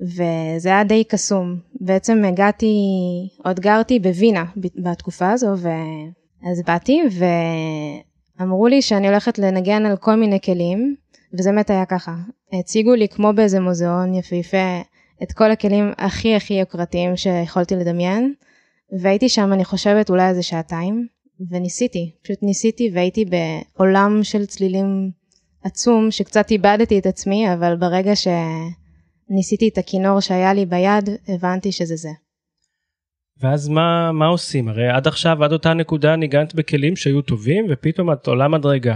וזה 0.01 0.69
היה 0.69 0.83
די 0.83 1.03
קסום. 1.03 1.57
בעצם 1.81 2.25
הגעתי, 2.25 2.75
עוד 3.45 3.59
גרתי 3.59 3.99
בווינה 3.99 4.45
בתקופה 4.55 5.31
הזו, 5.31 5.47
ואז 5.47 6.61
באתי 6.65 7.01
ואמרו 8.39 8.67
לי 8.67 8.81
שאני 8.81 9.07
הולכת 9.07 9.39
לנגן 9.39 9.85
על 9.85 9.97
כל 9.97 10.15
מיני 10.15 10.41
כלים, 10.41 10.95
וזה 11.33 11.49
באמת 11.49 11.69
היה 11.69 11.85
ככה. 11.85 12.15
הציגו 12.53 12.93
לי 12.95 13.07
כמו 13.07 13.33
באיזה 13.35 13.59
מוזיאון 13.59 14.13
יפהפה 14.13 14.81
את 15.23 15.31
כל 15.31 15.51
הכלים 15.51 15.91
הכי 15.97 16.35
הכי 16.35 16.53
יוקרתיים 16.53 17.17
שיכולתי 17.17 17.75
לדמיין, 17.75 18.33
והייתי 19.01 19.29
שם 19.29 19.53
אני 19.53 19.65
חושבת 19.65 20.09
אולי 20.09 20.29
איזה 20.29 20.43
שעתיים. 20.43 21.07
וניסיתי, 21.49 22.11
פשוט 22.23 22.37
ניסיתי 22.43 22.89
והייתי 22.93 23.25
בעולם 23.25 24.23
של 24.23 24.45
צלילים 24.45 25.11
עצום 25.63 26.11
שקצת 26.11 26.51
איבדתי 26.51 26.99
את 26.99 27.05
עצמי, 27.05 27.53
אבל 27.53 27.75
ברגע 27.75 28.11
שניסיתי 28.15 29.67
את 29.67 29.77
הכינור 29.77 30.19
שהיה 30.19 30.53
לי 30.53 30.65
ביד, 30.65 31.09
הבנתי 31.27 31.71
שזה 31.71 31.95
זה. 31.95 32.09
ואז 33.41 33.69
מה, 33.69 34.11
מה 34.11 34.25
עושים? 34.25 34.69
הרי 34.69 34.89
עד 34.89 35.07
עכשיו, 35.07 35.43
עד 35.43 35.53
אותה 35.53 35.73
נקודה 35.73 36.15
ניגנת 36.15 36.55
בכלים 36.55 36.95
שהיו 36.95 37.21
טובים, 37.21 37.65
ופתאום 37.69 38.11
את 38.11 38.27
עולה 38.27 38.47
מדרגה. 38.47 38.95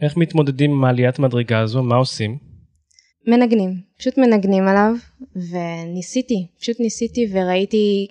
איך 0.00 0.16
מתמודדים 0.16 0.70
עם 0.70 0.84
העליית 0.84 1.18
מדרגה 1.18 1.60
הזו? 1.60 1.82
מה 1.82 1.96
עושים? 1.96 2.38
מנגנים, 3.26 3.80
פשוט 3.98 4.18
מנגנים 4.18 4.68
עליו, 4.68 4.94
וניסיתי, 5.50 6.46
פשוט 6.60 6.80
ניסיתי 6.80 7.28
וראיתי 7.32 8.06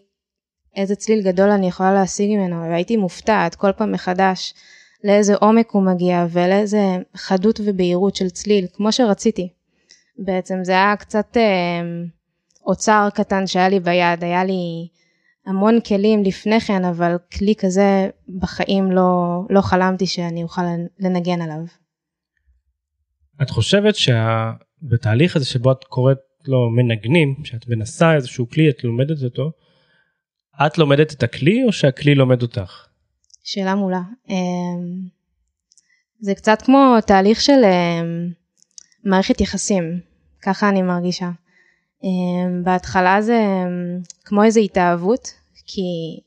איזה 0.75 0.95
צליל 0.95 1.21
גדול 1.21 1.49
אני 1.49 1.67
יכולה 1.67 1.93
להשיג 1.93 2.29
ממנו, 2.29 2.61
והייתי 2.61 2.97
מופתעת 2.97 3.55
כל 3.55 3.71
פעם 3.77 3.91
מחדש 3.91 4.53
לאיזה 5.03 5.35
עומק 5.35 5.71
הוא 5.71 5.83
מגיע 5.83 6.25
ולאיזה 6.29 6.97
חדות 7.15 7.59
ובהירות 7.65 8.15
של 8.15 8.29
צליל, 8.29 8.65
כמו 8.73 8.91
שרציתי. 8.91 9.49
בעצם 10.17 10.55
זה 10.63 10.71
היה 10.71 10.95
קצת 10.95 11.37
אה, 11.37 11.81
אוצר 12.65 13.07
קטן 13.13 13.47
שהיה 13.47 13.69
לי 13.69 13.79
ביד, 13.79 14.23
היה 14.23 14.43
לי 14.43 14.87
המון 15.45 15.79
כלים 15.81 16.23
לפני 16.23 16.59
כן, 16.59 16.85
אבל 16.85 17.15
כלי 17.37 17.55
כזה 17.55 18.09
בחיים 18.39 18.91
לא, 18.91 19.41
לא 19.49 19.61
חלמתי 19.61 20.07
שאני 20.07 20.43
אוכל 20.43 20.61
לנגן 20.99 21.41
עליו. 21.41 21.65
את 23.41 23.49
חושבת 23.49 23.95
שבתהליך 23.95 25.35
הזה 25.35 25.45
שבו 25.45 25.71
את 25.71 25.83
קוראת 25.83 26.17
לו 26.47 26.69
מנגנים, 26.69 27.35
שאת 27.43 27.67
מנסה 27.67 28.15
איזשהו 28.15 28.49
כלי, 28.49 28.69
את 28.69 28.83
לומדת 28.83 29.23
אותו, 29.23 29.51
את 30.65 30.77
לומדת 30.77 31.13
את 31.13 31.23
הכלי 31.23 31.63
או 31.63 31.71
שהכלי 31.71 32.15
לומד 32.15 32.41
אותך? 32.41 32.87
שאלה 33.43 33.75
מעולה. 33.75 34.01
אמ, 34.29 34.35
זה 36.19 36.35
קצת 36.35 36.61
כמו 36.61 36.95
תהליך 37.07 37.41
של 37.41 37.63
אמ, 37.63 38.29
מערכת 39.03 39.41
יחסים, 39.41 39.99
ככה 40.41 40.69
אני 40.69 40.81
מרגישה. 40.81 41.29
אמ, 42.03 42.63
בהתחלה 42.63 43.21
זה 43.21 43.39
כמו 44.25 44.43
איזו 44.43 44.59
התאהבות, 44.59 45.33
כי 45.65 46.19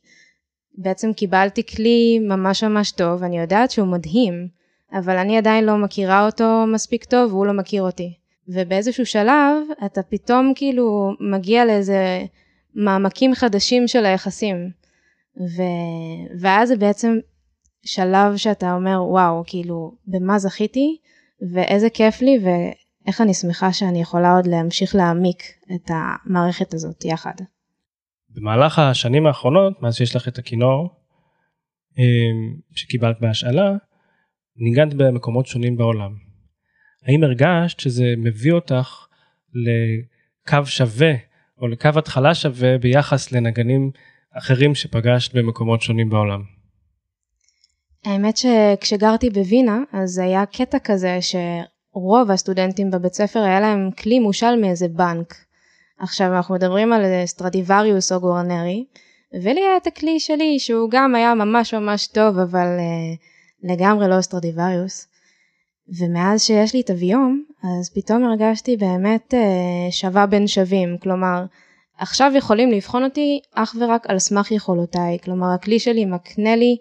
בעצם 0.78 1.12
קיבלתי 1.12 1.66
כלי 1.66 2.18
ממש 2.18 2.64
ממש 2.64 2.90
טוב, 2.90 3.22
אני 3.22 3.38
יודעת 3.38 3.70
שהוא 3.70 3.88
מדהים, 3.88 4.48
אבל 4.92 5.16
אני 5.16 5.38
עדיין 5.38 5.64
לא 5.64 5.76
מכירה 5.76 6.26
אותו 6.26 6.64
מספיק 6.74 7.04
טוב 7.04 7.32
והוא 7.32 7.46
לא 7.46 7.52
מכיר 7.52 7.82
אותי. 7.82 8.14
ובאיזשהו 8.48 9.06
שלב 9.06 9.56
אתה 9.86 10.02
פתאום 10.02 10.52
כאילו 10.56 11.12
מגיע 11.20 11.64
לאיזה 11.64 12.24
מעמקים 12.74 13.34
חדשים 13.34 13.88
של 13.88 14.06
היחסים. 14.06 14.70
ו... 15.40 15.62
ואז 16.40 16.68
זה 16.68 16.76
בעצם 16.76 17.18
שלב 17.84 18.36
שאתה 18.36 18.74
אומר, 18.74 19.02
וואו, 19.02 19.42
כאילו, 19.46 19.92
במה 20.06 20.38
זכיתי, 20.38 20.96
ואיזה 21.52 21.90
כיף 21.90 22.22
לי, 22.22 22.38
ואיך 23.06 23.20
אני 23.20 23.34
שמחה 23.34 23.72
שאני 23.72 24.00
יכולה 24.00 24.36
עוד 24.36 24.46
להמשיך 24.46 24.94
להעמיק 24.94 25.42
את 25.74 25.90
המערכת 25.90 26.74
הזאת 26.74 27.04
יחד. 27.04 27.34
במהלך 28.30 28.78
השנים 28.78 29.26
האחרונות, 29.26 29.82
מאז 29.82 29.96
שיש 29.96 30.16
לך 30.16 30.28
את 30.28 30.38
הכינור, 30.38 30.88
אמ, 31.98 32.56
שקיבלת 32.74 33.20
בהשאלה, 33.20 33.72
ניגנת 34.56 34.94
במקומות 34.94 35.46
שונים 35.46 35.76
בעולם. 35.76 36.14
האם 37.06 37.24
הרגשת 37.24 37.80
שזה 37.80 38.14
מביא 38.16 38.52
אותך 38.52 39.06
לקו 39.54 40.66
שווה 40.66 41.12
או 41.58 41.68
לקו 41.68 41.90
התחלה 41.96 42.34
שווה 42.34 42.78
ביחס 42.78 43.32
לנגנים 43.32 43.90
אחרים 44.32 44.74
שפגשת 44.74 45.34
במקומות 45.34 45.82
שונים 45.82 46.10
בעולם? 46.10 46.42
האמת 48.04 48.36
שכשגרתי 48.36 49.30
בווינה 49.30 49.78
אז 49.92 50.18
היה 50.18 50.46
קטע 50.46 50.78
כזה 50.84 51.18
שרוב 51.96 52.30
הסטודנטים 52.30 52.90
בבית 52.90 53.14
ספר 53.14 53.38
היה 53.38 53.60
להם 53.60 53.90
כלי 53.90 54.18
מושאל 54.18 54.56
מאיזה 54.60 54.88
בנק. 54.88 55.34
עכשיו 55.98 56.36
אנחנו 56.36 56.54
מדברים 56.54 56.92
על 56.92 57.02
סטרדיווריוס 57.26 58.12
או 58.12 58.20
גוורנרי 58.20 58.84
ולי 59.42 59.60
היה 59.60 59.76
את 59.76 59.86
הכלי 59.86 60.20
שלי 60.20 60.58
שהוא 60.58 60.90
גם 60.90 61.14
היה 61.14 61.34
ממש 61.34 61.74
ממש 61.74 62.06
טוב 62.06 62.38
אבל 62.38 62.66
אה, 62.78 63.70
לגמרי 63.70 64.08
לא 64.08 64.20
סטרדיווריוס. 64.20 65.08
ומאז 65.98 66.42
שיש 66.42 66.74
לי 66.74 66.80
את 66.80 66.90
אביום 66.90 67.44
אז 67.62 67.90
פתאום 67.94 68.24
הרגשתי 68.24 68.76
באמת 68.76 69.34
אה, 69.34 69.90
שווה 69.90 70.26
בין 70.26 70.46
שווים, 70.46 70.98
כלומר, 71.02 71.44
עכשיו 71.98 72.32
יכולים 72.34 72.70
לבחון 72.70 73.04
אותי 73.04 73.40
אך 73.54 73.76
ורק 73.80 74.06
על 74.10 74.18
סמך 74.18 74.52
יכולותיי, 74.52 75.18
כלומר 75.24 75.46
הכלי 75.54 75.78
שלי 75.78 76.04
מקנה 76.04 76.56
לי 76.56 76.76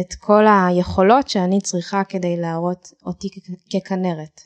את 0.00 0.14
כל 0.14 0.44
היכולות 0.46 1.28
שאני 1.28 1.60
צריכה 1.60 2.04
כדי 2.04 2.36
להראות 2.36 2.92
אותי 3.06 3.28
ככנרת. 3.74 4.40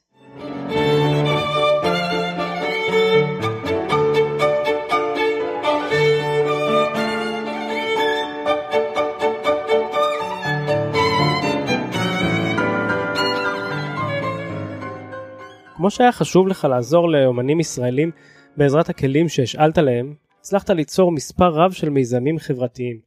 כמו 15.76 15.90
שהיה 15.90 16.12
חשוב 16.12 16.48
לך 16.48 16.64
לעזור 16.64 17.08
לאומנים 17.10 17.60
ישראלים 17.60 18.10
בעזרת 18.56 18.88
הכלים 18.88 19.28
שהשאלת 19.28 19.78
להם, 19.78 20.14
הצלחת 20.40 20.70
ליצור 20.70 21.12
מספר 21.12 21.48
רב 21.48 21.72
של 21.72 21.88
מיזמים 21.88 22.38
חברתיים, 22.38 22.98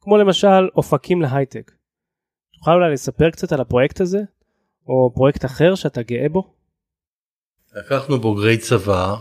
כמו 0.00 0.16
למשל 0.16 0.68
אופקים 0.76 1.22
להייטק. 1.22 1.81
תוכל 2.62 2.74
אולי 2.74 2.92
לספר 2.92 3.30
קצת 3.30 3.52
על 3.52 3.60
הפרויקט 3.60 4.00
הזה, 4.00 4.18
או 4.88 5.12
פרויקט 5.14 5.44
אחר 5.44 5.74
שאתה 5.74 6.02
גאה 6.02 6.28
בו? 6.28 6.54
לקחנו 7.76 8.20
בוגרי 8.20 8.58
צבא 8.58 9.14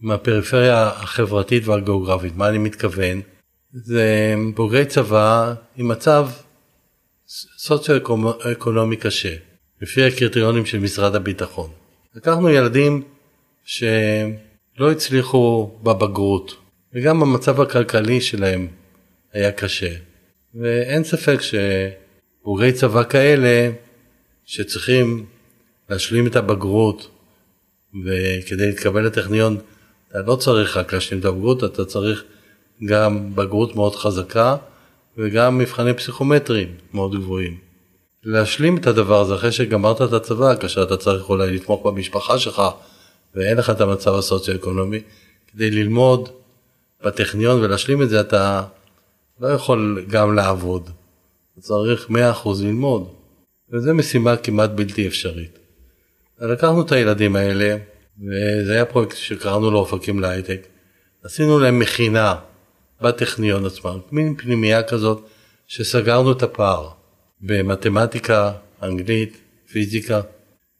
מהפריפריה 0.00 0.88
החברתית 0.88 1.66
והגיאוגרפית, 1.66 2.36
מה 2.36 2.48
אני 2.48 2.58
מתכוון? 2.58 3.20
זה 3.72 4.34
בוגרי 4.54 4.84
צבא 4.84 5.54
עם 5.76 5.88
מצב 5.88 6.28
סוציו-אקונומי 7.58 8.96
קשה, 8.96 9.36
לפי 9.82 10.04
הקריטריונים 10.04 10.66
של 10.66 10.78
משרד 10.78 11.14
הביטחון. 11.14 11.70
לקחנו 12.14 12.50
ילדים 12.50 13.02
שלא 13.64 14.90
הצליחו 14.92 15.70
בבגרות, 15.82 16.56
וגם 16.94 17.22
המצב 17.22 17.60
הכלכלי 17.60 18.20
שלהם 18.20 18.68
היה 19.32 19.52
קשה. 19.52 19.94
ואין 20.54 21.04
ספק 21.04 21.38
שבוגרי 22.40 22.72
צבא 22.72 23.04
כאלה 23.04 23.70
שצריכים 24.44 25.26
להשלים 25.90 26.26
את 26.26 26.36
הבגרות, 26.36 27.10
וכדי 28.04 28.66
להתקבל 28.66 29.06
לטכניון 29.06 29.56
אתה 30.10 30.18
לא 30.26 30.36
צריך 30.36 30.76
רק 30.76 30.94
להשלים 30.94 31.20
את 31.20 31.24
הבגרות, 31.24 31.64
אתה 31.64 31.84
צריך 31.84 32.24
גם 32.84 33.34
בגרות 33.34 33.76
מאוד 33.76 33.96
חזקה 33.96 34.56
וגם 35.16 35.58
מבחני 35.58 35.94
פסיכומטריים 35.94 36.74
מאוד 36.94 37.14
גבוהים. 37.14 37.58
להשלים 38.24 38.76
את 38.76 38.86
הדבר 38.86 39.20
הזה 39.20 39.34
אחרי 39.34 39.52
שגמרת 39.52 40.02
את 40.02 40.12
הצבא, 40.12 40.56
כאשר 40.60 40.82
אתה 40.82 40.96
צריך 40.96 41.28
אולי 41.28 41.50
לתמוך 41.54 41.86
במשפחה 41.86 42.38
שלך 42.38 42.62
ואין 43.34 43.56
לך 43.58 43.70
את 43.70 43.80
המצב 43.80 44.14
הסוציו-אקונומי, 44.14 45.00
כדי 45.52 45.70
ללמוד 45.70 46.28
בטכניון 47.04 47.60
ולהשלים 47.60 48.02
את 48.02 48.08
זה 48.08 48.20
אתה 48.20 48.62
לא 49.40 49.48
יכול 49.48 50.04
גם 50.08 50.34
לעבוד, 50.34 50.90
צריך 51.60 52.10
100% 52.10 52.48
ללמוד, 52.62 53.08
וזו 53.72 53.94
משימה 53.94 54.36
כמעט 54.36 54.70
בלתי 54.70 55.06
אפשרית. 55.06 55.58
לקחנו 56.40 56.82
את 56.82 56.92
הילדים 56.92 57.36
האלה, 57.36 57.76
וזה 58.18 58.72
היה 58.72 58.84
פרויקט 58.84 59.16
שקראנו 59.16 59.70
לו 59.70 59.78
אופקים 59.78 60.20
להייטק, 60.20 60.66
עשינו 61.24 61.58
להם 61.58 61.78
מכינה 61.78 62.34
בטכניון 63.02 63.66
עצמם, 63.66 63.98
מין 64.12 64.34
פנימייה 64.36 64.82
כזאת 64.82 65.28
שסגרנו 65.66 66.32
את 66.32 66.42
הפער. 66.42 66.88
במתמטיקה, 67.40 68.52
אנגלית, 68.82 69.36
פיזיקה, 69.72 70.20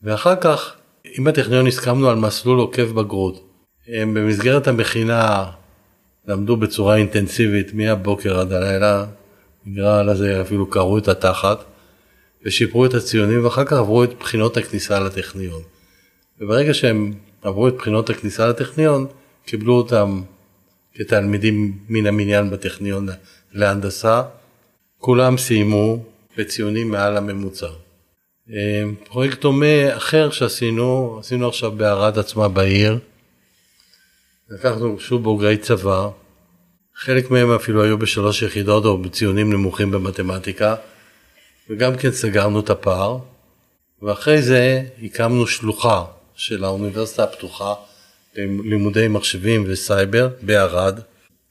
ואחר 0.03 0.37
כך 0.41 0.75
עם 1.17 1.27
הטכניון 1.27 1.67
הסכמנו 1.67 2.11
על 2.11 2.17
מסלול 2.17 2.59
עוקב 2.59 2.83
בגרות. 2.83 3.51
הם 3.89 4.15
במסגרת 4.15 4.69
המכינה 4.69 5.45
למדו 6.27 6.57
בצורה 6.57 6.97
אינטנסיבית 6.97 7.75
מהבוקר 7.75 8.41
עד 8.41 8.53
הלילה, 8.53 9.07
נקרא 9.73 10.03
לזה 10.03 10.41
אפילו 10.43 10.71
קראו 10.71 10.99
את 10.99 11.09
התחת, 11.09 11.65
ושיפרו 12.45 12.87
את 12.87 12.95
הציונים 12.95 13.45
ואחר 13.45 13.65
כך 13.65 13.73
עברו 13.73 14.05
את 14.05 14.19
בחינות 14.19 14.57
הכניסה 14.57 15.01
לטכניון. 15.01 15.63
וברגע 16.41 16.75
שהם 16.75 17.13
עברו 17.43 17.69
את 17.69 17.75
בחינות 17.75 18.11
הכניסה 18.11 18.49
לטכניון, 18.49 19.07
קיבלו 19.45 19.75
אותם 19.75 20.23
כתלמידים 20.95 21.79
מן 21.89 22.07
המניין 22.07 22.51
בטכניון 22.51 23.09
להנדסה. 23.53 24.23
כולם 24.99 25.39
סיימו 25.39 26.05
בציונים 26.37 26.91
מעל 26.91 27.17
הממוצע. 27.17 27.67
אה, 28.53 28.83
פרויקט 29.05 29.41
דומה 29.41 29.97
אחר 29.97 30.31
שעשינו, 30.31 31.17
עשינו 31.21 31.49
עכשיו 31.49 31.73
בערד 31.73 32.19
עצמה 32.19 32.49
בעיר. 32.49 32.99
לקחנו 34.51 35.01
שוב 35.01 35.23
בוגרי 35.23 35.57
צבא, 35.57 36.09
חלק 37.01 37.31
מהם 37.31 37.51
אפילו 37.51 37.85
היו 37.85 37.99
בשלוש 37.99 38.43
יחידות 38.43 38.85
או 38.85 38.99
בציונים 38.99 39.53
נמוכים 39.53 39.91
במתמטיקה, 39.91 40.75
וגם 41.71 41.97
כן 41.97 42.11
סגרנו 42.11 42.61
את 42.61 42.71
הפער, 42.71 43.19
ואחרי 44.03 44.43
זה 44.43 44.83
הקמנו 45.03 45.47
שלוחה 45.47 46.05
של 46.35 46.65
האוניברסיטה 46.65 47.25
הפתוחה 47.25 47.75
ללימודי 48.37 49.09
מחשבים 49.09 49.65
וסייבר 49.67 50.29
בערד. 50.43 51.01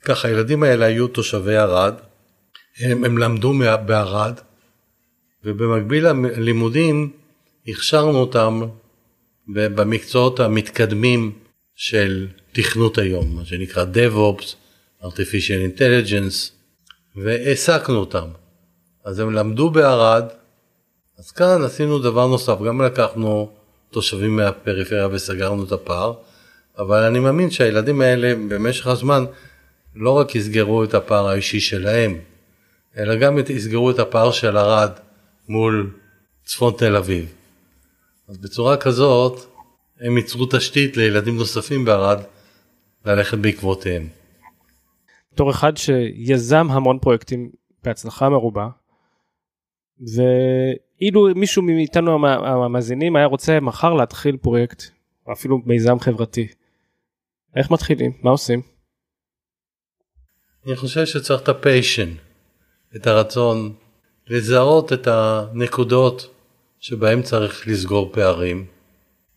ככה 0.02 0.28
הילדים 0.28 0.64
האלה 0.64 0.86
היו 0.86 1.08
תושבי 1.08 1.56
ערד, 1.56 1.94
הם, 2.80 3.04
הם 3.04 3.18
למדו 3.18 3.54
בערד, 3.86 4.34
ובמקביל 5.44 6.08
ללימודים 6.08 7.12
הכשרנו 7.68 8.18
אותם 8.18 8.62
במקצועות 9.48 10.40
המתקדמים 10.40 11.32
של 11.76 12.28
תכנות 12.52 12.98
היום, 12.98 13.36
מה 13.36 13.46
שנקרא 13.46 13.86
DevOps, 13.94 14.56
artificial 15.04 15.78
intelligence, 15.78 16.52
והעסקנו 17.16 17.96
אותם. 17.96 18.28
אז 19.04 19.20
הם 19.20 19.34
למדו 19.34 19.70
בערד, 19.70 20.24
אז 21.18 21.32
כאן 21.32 21.64
עשינו 21.64 22.00
דבר 22.00 22.28
נוסף, 22.28 22.58
גם 22.68 22.82
לקחנו 22.82 23.52
תושבים 23.92 24.36
מהפריפריה 24.36 25.08
וסגרנו 25.12 25.64
את 25.64 25.72
הפער, 25.72 26.14
אבל 26.78 27.04
אני 27.04 27.20
מאמין 27.20 27.52
שהילדים 27.52 28.02
האלה 28.02 28.36
במשך 28.36 28.88
הזמן 28.88 29.26
לא 29.96 30.12
רק 30.12 30.36
יסגרו 30.36 30.84
את 30.84 30.94
הפער 30.94 31.28
האישי 31.28 31.60
שלהם, 31.60 32.20
אלא 32.98 33.16
גם 33.16 33.38
יסגרו 33.50 33.92
את 33.92 34.00
הפער 34.00 34.32
של 34.32 34.58
ערד 34.58 34.92
מול 35.50 35.90
צפון 36.46 36.74
תל 36.78 36.96
אביב. 36.96 37.34
אז 38.30 38.38
בצורה 38.38 38.78
כזאת 38.78 39.40
הם 40.00 40.18
ייצרו 40.18 40.46
תשתית 40.52 40.98
לילדים 40.98 41.38
נוספים 41.38 41.86
בערד 41.86 42.20
ללכת 43.06 43.38
בעקבותיהם. 43.38 44.08
בתור 45.38 45.52
אחד 45.52 45.78
שיזם 45.78 46.68
המון 46.70 47.00
פרויקטים 47.00 47.52
בהצלחה 47.84 48.30
מרובה, 48.30 48.68
ואילו 50.00 51.28
מישהו 51.36 51.64
מאיתנו 51.64 52.28
המאזינים 52.66 53.16
היה 53.16 53.26
רוצה 53.26 53.60
מחר 53.60 53.94
להתחיל 53.94 54.38
פרויקט, 54.38 54.84
או 55.28 55.34
אפילו 55.34 55.58
מיזם 55.66 56.00
חברתי, 56.00 56.48
איך 57.56 57.72
מתחילים? 57.72 58.12
מה 58.22 58.32
עושים? 58.32 58.62
אני 60.66 60.76
חושב 60.76 61.06
שצריך 61.06 61.42
את 61.42 61.50
הפיישן, 61.50 62.10
את 62.96 63.08
הרצון 63.08 63.74
לזהות 64.28 64.94
את 64.94 65.08
הנקודות 65.08 66.30
שבהם 66.80 67.22
צריך 67.22 67.68
לסגור 67.68 68.10
פערים, 68.14 68.66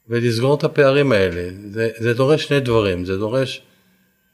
ולסגור 0.08 0.54
את 0.54 0.64
הפערים 0.64 1.12
האלה. 1.12 1.48
זה, 1.70 1.90
זה 1.98 2.14
דורש 2.14 2.44
שני 2.44 2.60
דברים, 2.60 3.04
זה 3.04 3.16
דורש 3.16 3.62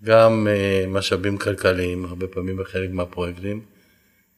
גם 0.04 0.46
uh, 0.46 0.88
משאבים 0.88 1.38
כלכליים, 1.38 2.04
הרבה 2.04 2.26
פעמים 2.26 2.56
בחלק 2.56 2.90
מהפרויקטים, 2.90 3.64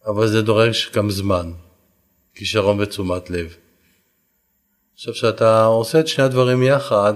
אבל 0.06 0.26
זה 0.26 0.42
דורש 0.42 0.90
גם 0.94 1.10
זמן, 1.10 1.52
כישרון 2.34 2.80
ותשומת 2.80 3.30
לב. 3.30 3.56
עכשיו, 4.94 5.14
כשאתה 5.14 5.64
עושה 5.64 6.00
את 6.00 6.08
שני 6.08 6.24
הדברים 6.24 6.62
יחד, 6.62 7.14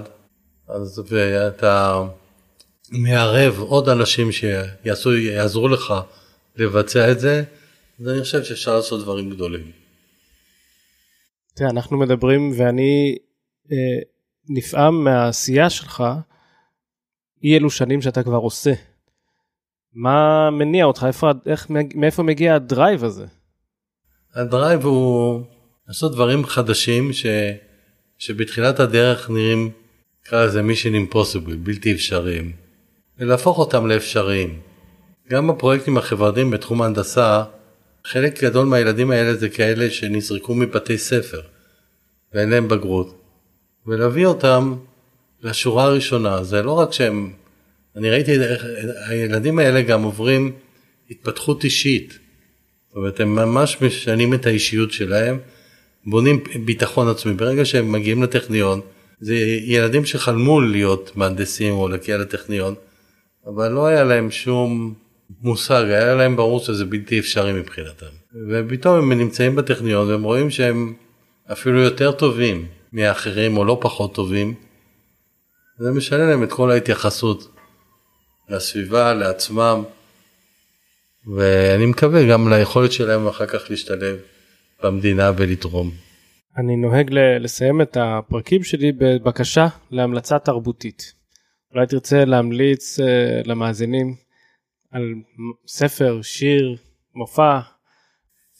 אז 0.67 1.03
ואתה 1.07 2.03
מערב 2.91 3.59
עוד 3.59 3.89
אנשים 3.89 4.31
שיעזרו 4.31 5.67
לך 5.67 5.93
לבצע 6.55 7.11
את 7.11 7.19
זה, 7.19 7.43
אז 7.99 8.07
אני 8.07 8.21
חושב 8.21 8.43
שאפשר 8.43 8.75
לעשות 8.75 9.01
דברים 9.01 9.29
גדולים. 9.29 9.71
תראה, 11.55 11.69
אנחנו 11.69 11.97
מדברים 11.97 12.51
ואני 12.57 13.17
אה, 13.71 13.77
נפעם 14.49 15.03
מהעשייה 15.03 15.69
שלך, 15.69 16.03
אי 17.43 17.57
אלו 17.57 17.69
שנים 17.69 18.01
שאתה 18.01 18.23
כבר 18.23 18.37
עושה. 18.37 18.73
מה 19.93 20.49
מניע 20.51 20.85
אותך? 20.85 21.03
איפה, 21.07 21.31
איך, 21.45 21.67
מאיפה 21.95 22.23
מגיע 22.23 22.55
הדרייב 22.55 23.03
הזה? 23.03 23.25
הדרייב 24.35 24.85
הוא 24.85 25.41
לעשות 25.87 26.11
דברים 26.11 26.45
חדשים 26.45 27.13
ש, 27.13 27.25
שבתחילת 28.17 28.79
הדרך 28.79 29.29
נראים, 29.29 29.71
נקרא 30.21 30.45
לזה 30.45 30.61
mission 30.61 30.93
impossible, 30.93 31.55
בלתי 31.55 31.93
אפשריים, 31.93 32.51
ולהפוך 33.19 33.57
אותם 33.57 33.87
לאפשריים. 33.87 34.59
גם 35.29 35.49
הפרויקטים 35.49 35.97
החברתיים 35.97 36.51
בתחום 36.51 36.81
ההנדסה 36.81 37.43
חלק 38.05 38.43
גדול 38.43 38.65
מהילדים 38.65 39.11
האלה 39.11 39.33
זה 39.33 39.49
כאלה 39.49 39.89
שנזרקו 39.89 40.55
מבתי 40.55 40.97
ספר 40.97 41.41
ואין 42.33 42.49
להם 42.49 42.67
בגרות. 42.67 43.21
ולהביא 43.87 44.25
אותם 44.25 44.75
לשורה 45.43 45.83
הראשונה. 45.83 46.43
זה 46.43 46.61
לא 46.61 46.71
רק 46.71 46.93
שהם, 46.93 47.31
אני 47.95 48.09
ראיתי 48.09 48.43
איך 48.43 48.65
הילדים 49.09 49.59
האלה 49.59 49.81
גם 49.81 50.03
עוברים 50.03 50.51
התפתחות 51.09 51.63
אישית. 51.63 52.19
זאת 52.87 52.95
אומרת, 52.95 53.19
הם 53.19 53.35
ממש 53.35 53.77
משנים 53.81 54.33
את 54.33 54.45
האישיות 54.45 54.91
שלהם, 54.91 55.39
בונים 56.05 56.43
ביטחון 56.65 57.07
עצמי. 57.07 57.33
ברגע 57.33 57.65
שהם 57.65 57.91
מגיעים 57.91 58.23
לטכניון, 58.23 58.81
זה 59.19 59.35
ילדים 59.63 60.05
שחלמו 60.05 60.61
להיות 60.61 61.11
מהנדסים 61.15 61.73
או 61.73 61.87
להגיע 61.87 62.17
לטכניון, 62.17 62.75
אבל 63.45 63.71
לא 63.71 63.87
היה 63.87 64.03
להם 64.03 64.31
שום 64.31 64.93
מושג, 65.41 65.83
היה 65.87 66.15
להם 66.15 66.35
ברור 66.35 66.59
שזה 66.59 66.85
בלתי 66.85 67.19
אפשרי 67.19 67.53
מבחינתם. 67.53 68.05
ופתאום 68.49 68.95
הם 68.95 69.19
נמצאים 69.19 69.55
בטכניון 69.55 70.07
והם 70.07 70.23
רואים 70.23 70.49
שהם 70.49 70.93
אפילו 71.51 71.79
יותר 71.79 72.11
טובים 72.11 72.65
מאחרים 72.93 73.57
או 73.57 73.65
לא 73.65 73.77
פחות 73.81 74.15
טובים. 74.15 74.53
זה 75.79 75.91
משנה 75.91 76.25
להם 76.25 76.43
את 76.43 76.51
כל 76.51 76.71
ההתייחסות 76.71 77.55
לסביבה, 78.49 79.13
לעצמם, 79.13 79.83
ואני 81.35 81.85
מקווה 81.85 82.27
גם 82.29 82.53
ליכולת 82.53 82.91
שלהם 82.91 83.27
אחר 83.27 83.45
כך 83.45 83.69
להשתלב 83.69 84.17
במדינה 84.83 85.31
ולתרום. 85.37 85.91
אני 86.57 86.75
נוהג 86.75 87.09
לסיים 87.13 87.81
את 87.81 87.97
הפרקים 87.99 88.63
שלי 88.63 88.91
בבקשה 88.91 89.67
להמלצה 89.91 90.39
תרבותית. 90.39 91.13
אולי 91.73 91.87
תרצה 91.87 92.25
להמליץ 92.25 92.99
uh, 92.99 93.03
למאזינים 93.45 94.15
על 94.91 95.13
ספר, 95.67 96.21
שיר, 96.21 96.75
מופע. 97.15 97.59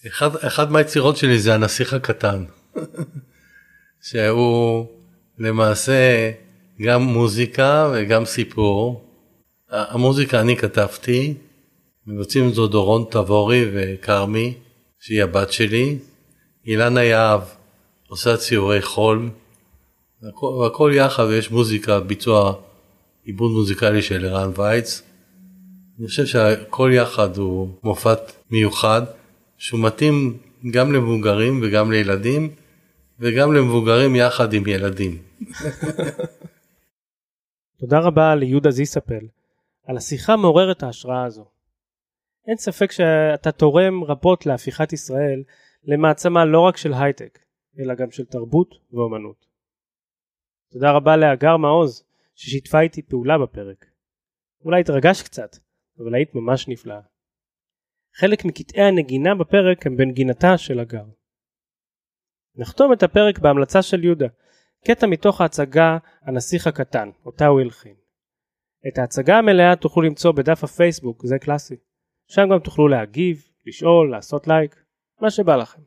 אחד, 0.08 0.36
אחד 0.36 0.71
מהיצירות 0.71 1.17
שלי 1.17 1.39
זה 1.39 1.54
הנסיך 1.54 1.93
הקטן, 1.93 2.45
שהוא 4.08 4.86
למעשה 5.38 6.32
גם 6.81 7.01
מוזיקה 7.01 7.91
וגם 7.93 8.25
סיפור. 8.25 9.03
המוזיקה 9.69 10.41
אני 10.41 10.57
כתבתי, 10.57 11.33
מבצעים 12.07 12.53
זה 12.53 12.62
דורון 12.62 13.05
תבורי 13.09 13.65
וכרמי, 13.73 14.53
שהיא 14.99 15.23
הבת 15.23 15.51
שלי. 15.51 15.97
אילנה 16.65 17.03
יהב 17.03 17.41
עושה 18.07 18.38
ציורי 18.38 18.81
חול, 18.81 19.29
והכל, 20.62 20.91
יחד 20.95 21.23
ויש 21.23 21.51
מוזיקה, 21.51 21.99
ביצוע 21.99 22.53
עיבוד 23.23 23.51
מוזיקלי 23.51 24.01
של 24.01 24.25
ערן 24.25 24.51
וייץ. 24.55 25.01
אני 25.99 26.07
חושב 26.07 26.25
שהכל 26.25 26.91
יחד 26.93 27.38
הוא 27.38 27.69
מופת 27.83 28.19
מיוחד, 28.51 29.01
שהוא 29.57 29.79
מתאים 29.79 30.38
גם 30.71 30.93
למבוגרים 30.93 31.59
וגם 31.63 31.91
לילדים, 31.91 32.49
וגם 33.19 33.53
למבוגרים 33.53 34.15
יחד 34.15 34.53
עם 34.53 34.67
ילדים. 34.67 35.17
תודה 37.77 37.99
רבה 37.99 38.36
ליהודה 38.36 38.71
זיספל 38.71 39.27
על 39.83 39.97
השיחה 39.97 40.36
מעוררת 40.36 40.83
ההשראה 40.83 41.25
הזו. 41.25 41.45
אין 42.47 42.57
ספק 42.57 42.91
שאתה 42.91 43.51
תורם 43.51 44.03
רבות 44.03 44.45
להפיכת 44.45 44.93
ישראל 44.93 45.43
למעצמה 45.83 46.45
לא 46.45 46.59
רק 46.59 46.77
של 46.77 46.93
הייטק, 46.93 47.39
אלא 47.79 47.95
גם 47.95 48.12
של 48.12 48.25
תרבות 48.25 48.75
ואומנות. 48.91 49.45
תודה 50.71 50.91
רבה 50.91 51.15
להגר 51.15 51.57
מעוז 51.57 52.03
ששיתפה 52.36 52.79
איתי 52.79 53.01
פעולה 53.01 53.38
בפרק. 53.38 53.86
אולי 54.65 54.81
התרגשת 54.81 55.25
קצת, 55.25 55.57
אבל 55.99 56.15
היית 56.15 56.36
ממש 56.36 56.67
נפלאה. 56.67 57.01
חלק 58.15 58.45
מקטעי 58.45 58.83
הנגינה 58.83 59.36
בפרק 59.36 59.88
הם 59.88 59.97
בנגינתה 59.97 60.57
של 60.57 60.79
הגר. 60.79 61.05
נחתום 62.55 62.93
את 62.93 63.03
הפרק 63.03 63.39
בהמלצה 63.39 63.81
של 63.81 64.03
יהודה, 64.03 64.27
קטע 64.88 65.08
מתוך 65.08 65.41
ההצגה 65.41 65.98
הנסיך 66.26 66.67
הקטן, 66.67 67.10
אותה 67.26 67.48
הוא 67.48 67.62
הלחין. 67.62 67.93
את 68.88 68.98
ההצגה 68.98 69.38
המלאה 69.38 69.76
תוכלו 69.76 70.04
למצוא 70.04 70.32
בדף 70.32 70.63
הפייסבוק, 70.63 71.26
זה 71.26 71.39
קלאסי. 71.39 71.76
שם 72.28 72.50
גם 72.52 72.60
תוכלו 72.60 72.88
להגיב, 72.88 73.43
לשאול, 73.65 74.12
לעשות 74.12 74.48
לייק, 74.48 74.76
מה 75.22 75.30
שבא 75.32 75.56
לכם. 75.56 75.82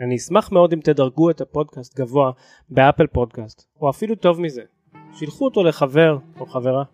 אני 0.00 0.16
אשמח 0.16 0.52
מאוד 0.52 0.72
אם 0.72 0.80
תדרגו 0.80 1.30
את 1.30 1.40
הפודקאסט 1.40 1.96
גבוה 1.98 2.30
באפל 2.68 3.06
פודקאסט, 3.06 3.66
או 3.80 3.90
אפילו 3.90 4.14
טוב 4.14 4.40
מזה. 4.40 4.62
שילחו 5.12 5.44
אותו 5.44 5.64
לחבר 5.64 6.18
או 6.40 6.46
חברה. 6.46 6.84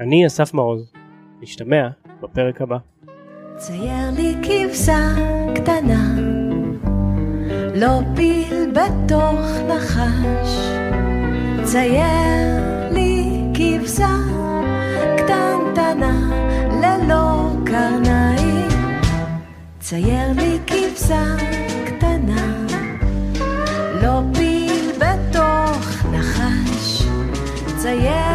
אני 0.00 0.26
אסף 0.26 0.54
מעוז, 0.54 0.92
נשתמע 1.40 1.88
בפרק 2.22 2.60
הבא. 2.60 2.78
צייר 3.56 4.10
לי 4.16 4.34
כבשה 4.42 4.98
קטנה, 5.54 6.16
לא 7.74 8.00
פיל 8.16 8.70
בתוך 8.72 9.40
נחש. 9.68 10.56
צייר 11.64 12.90
לי 12.90 13.40
כבשה 13.54 14.16
קטנטנה, 15.16 16.30
ללא 16.82 17.50
קרניים. 17.66 18.68
צייר 19.80 20.32
לי 20.36 20.58
כבשה 20.66 21.24
קטנה, 21.86 22.56
לא 24.02 24.20
פיל 24.34 24.92
בתוך 24.98 26.06
נחש. 26.12 27.06
צייר 27.76 28.31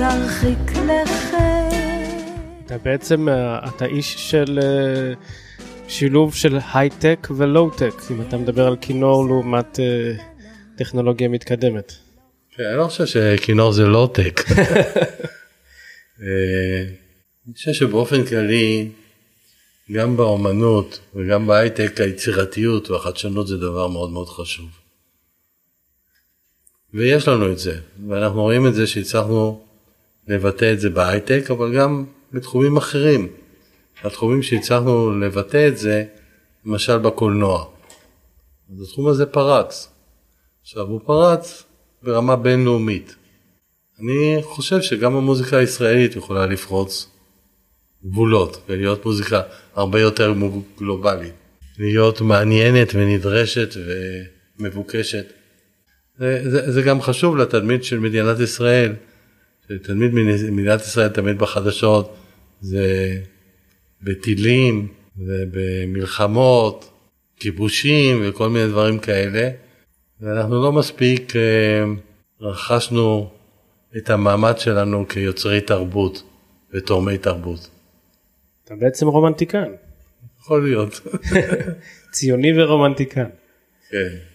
תרחיק 0.00 0.76
לכת. 0.76 1.36
אתה 2.66 2.78
בעצם, 2.78 3.28
אה, 3.28 3.68
אתה 3.68 3.84
איש 3.84 4.30
של 4.30 4.58
אה, 4.62 5.12
שילוב 5.88 6.34
של 6.34 6.58
הייטק 6.74 7.28
ולואו-טק, 7.36 7.94
אם 8.10 8.22
אתה 8.22 8.36
מדבר 8.36 8.66
על 8.66 8.76
כינור 8.80 9.26
לעומת 9.26 9.80
אה, 9.80 10.12
טכנולוגיה 10.76 11.28
מתקדמת. 11.28 11.92
כן, 12.56 12.62
אני 12.64 12.78
לא 12.78 12.84
חושב 12.88 13.06
שכינור 13.06 13.72
זה 13.72 13.86
לואו-טק. 13.86 14.40
אני 17.46 17.54
חושב 17.54 17.72
שבאופן 17.72 18.26
כללי, 18.26 18.88
גם 19.92 20.16
באומנות 20.16 21.00
וגם 21.14 21.46
בהייטק 21.46 22.00
היצירתיות 22.00 22.90
והחדשנות 22.90 23.48
זה 23.48 23.56
דבר 23.56 23.88
מאוד 23.88 24.10
מאוד 24.10 24.28
חשוב. 24.28 24.68
ויש 26.94 27.28
לנו 27.28 27.52
את 27.52 27.58
זה, 27.58 27.78
ואנחנו 28.08 28.42
רואים 28.42 28.66
את 28.66 28.74
זה 28.74 28.86
שהצלחנו 28.86 29.69
לבטא 30.30 30.72
את 30.72 30.80
זה 30.80 30.90
בהייטק, 30.90 31.50
אבל 31.50 31.76
גם 31.76 32.04
בתחומים 32.32 32.76
אחרים. 32.76 33.28
התחומים 34.04 34.42
שהצלחנו 34.42 35.18
לבטא 35.18 35.68
את 35.68 35.78
זה, 35.78 36.04
למשל 36.66 36.98
בקולנוע. 36.98 37.66
אז 38.72 38.82
התחום 38.82 39.06
הזה 39.06 39.26
פרץ. 39.26 39.88
עכשיו 40.62 40.86
הוא 40.86 41.00
פרץ 41.04 41.64
ברמה 42.02 42.36
בינלאומית. 42.36 43.14
אני 44.00 44.38
חושב 44.42 44.80
שגם 44.80 45.16
המוזיקה 45.16 45.56
הישראלית 45.56 46.16
יכולה 46.16 46.46
לפרוץ 46.46 47.08
גבולות 48.04 48.62
ולהיות 48.68 49.06
מוזיקה 49.06 49.40
הרבה 49.74 50.00
יותר 50.00 50.34
גלובלית. 50.78 51.34
להיות 51.78 52.20
מעניינת 52.20 52.94
ונדרשת 52.94 53.74
ומבוקשת. 54.58 55.32
זה, 56.18 56.50
זה, 56.50 56.72
זה 56.72 56.82
גם 56.82 57.02
חשוב 57.02 57.36
לתדמית 57.36 57.84
של 57.84 57.98
מדינת 57.98 58.40
ישראל, 58.40 58.92
שתדמית 59.70 60.12
מדינת 60.50 60.80
ישראל 60.80 61.08
תמיד 61.08 61.38
בחדשות 61.38 62.16
זה 62.60 63.16
בטילים 64.02 64.88
ובמלחמות, 65.18 66.90
כיבושים 67.36 68.22
וכל 68.24 68.48
מיני 68.48 68.68
דברים 68.68 68.98
כאלה, 68.98 69.50
ואנחנו 70.20 70.62
לא 70.62 70.72
מספיק 70.72 71.36
אה, 71.36 71.84
רכשנו 72.40 73.30
את 73.96 74.10
המעמד 74.10 74.58
שלנו 74.58 75.08
כיוצרי 75.08 75.60
תרבות 75.60 76.22
ותורמי 76.74 77.18
תרבות. 77.18 77.70
אתה 78.64 78.74
בעצם 78.76 79.06
רומנטיקן, 79.06 79.72
יכול 80.40 80.64
להיות. 80.64 81.00
ציוני 82.12 82.62
ורומנטיקן. 82.62 83.28
כן. 83.90 84.29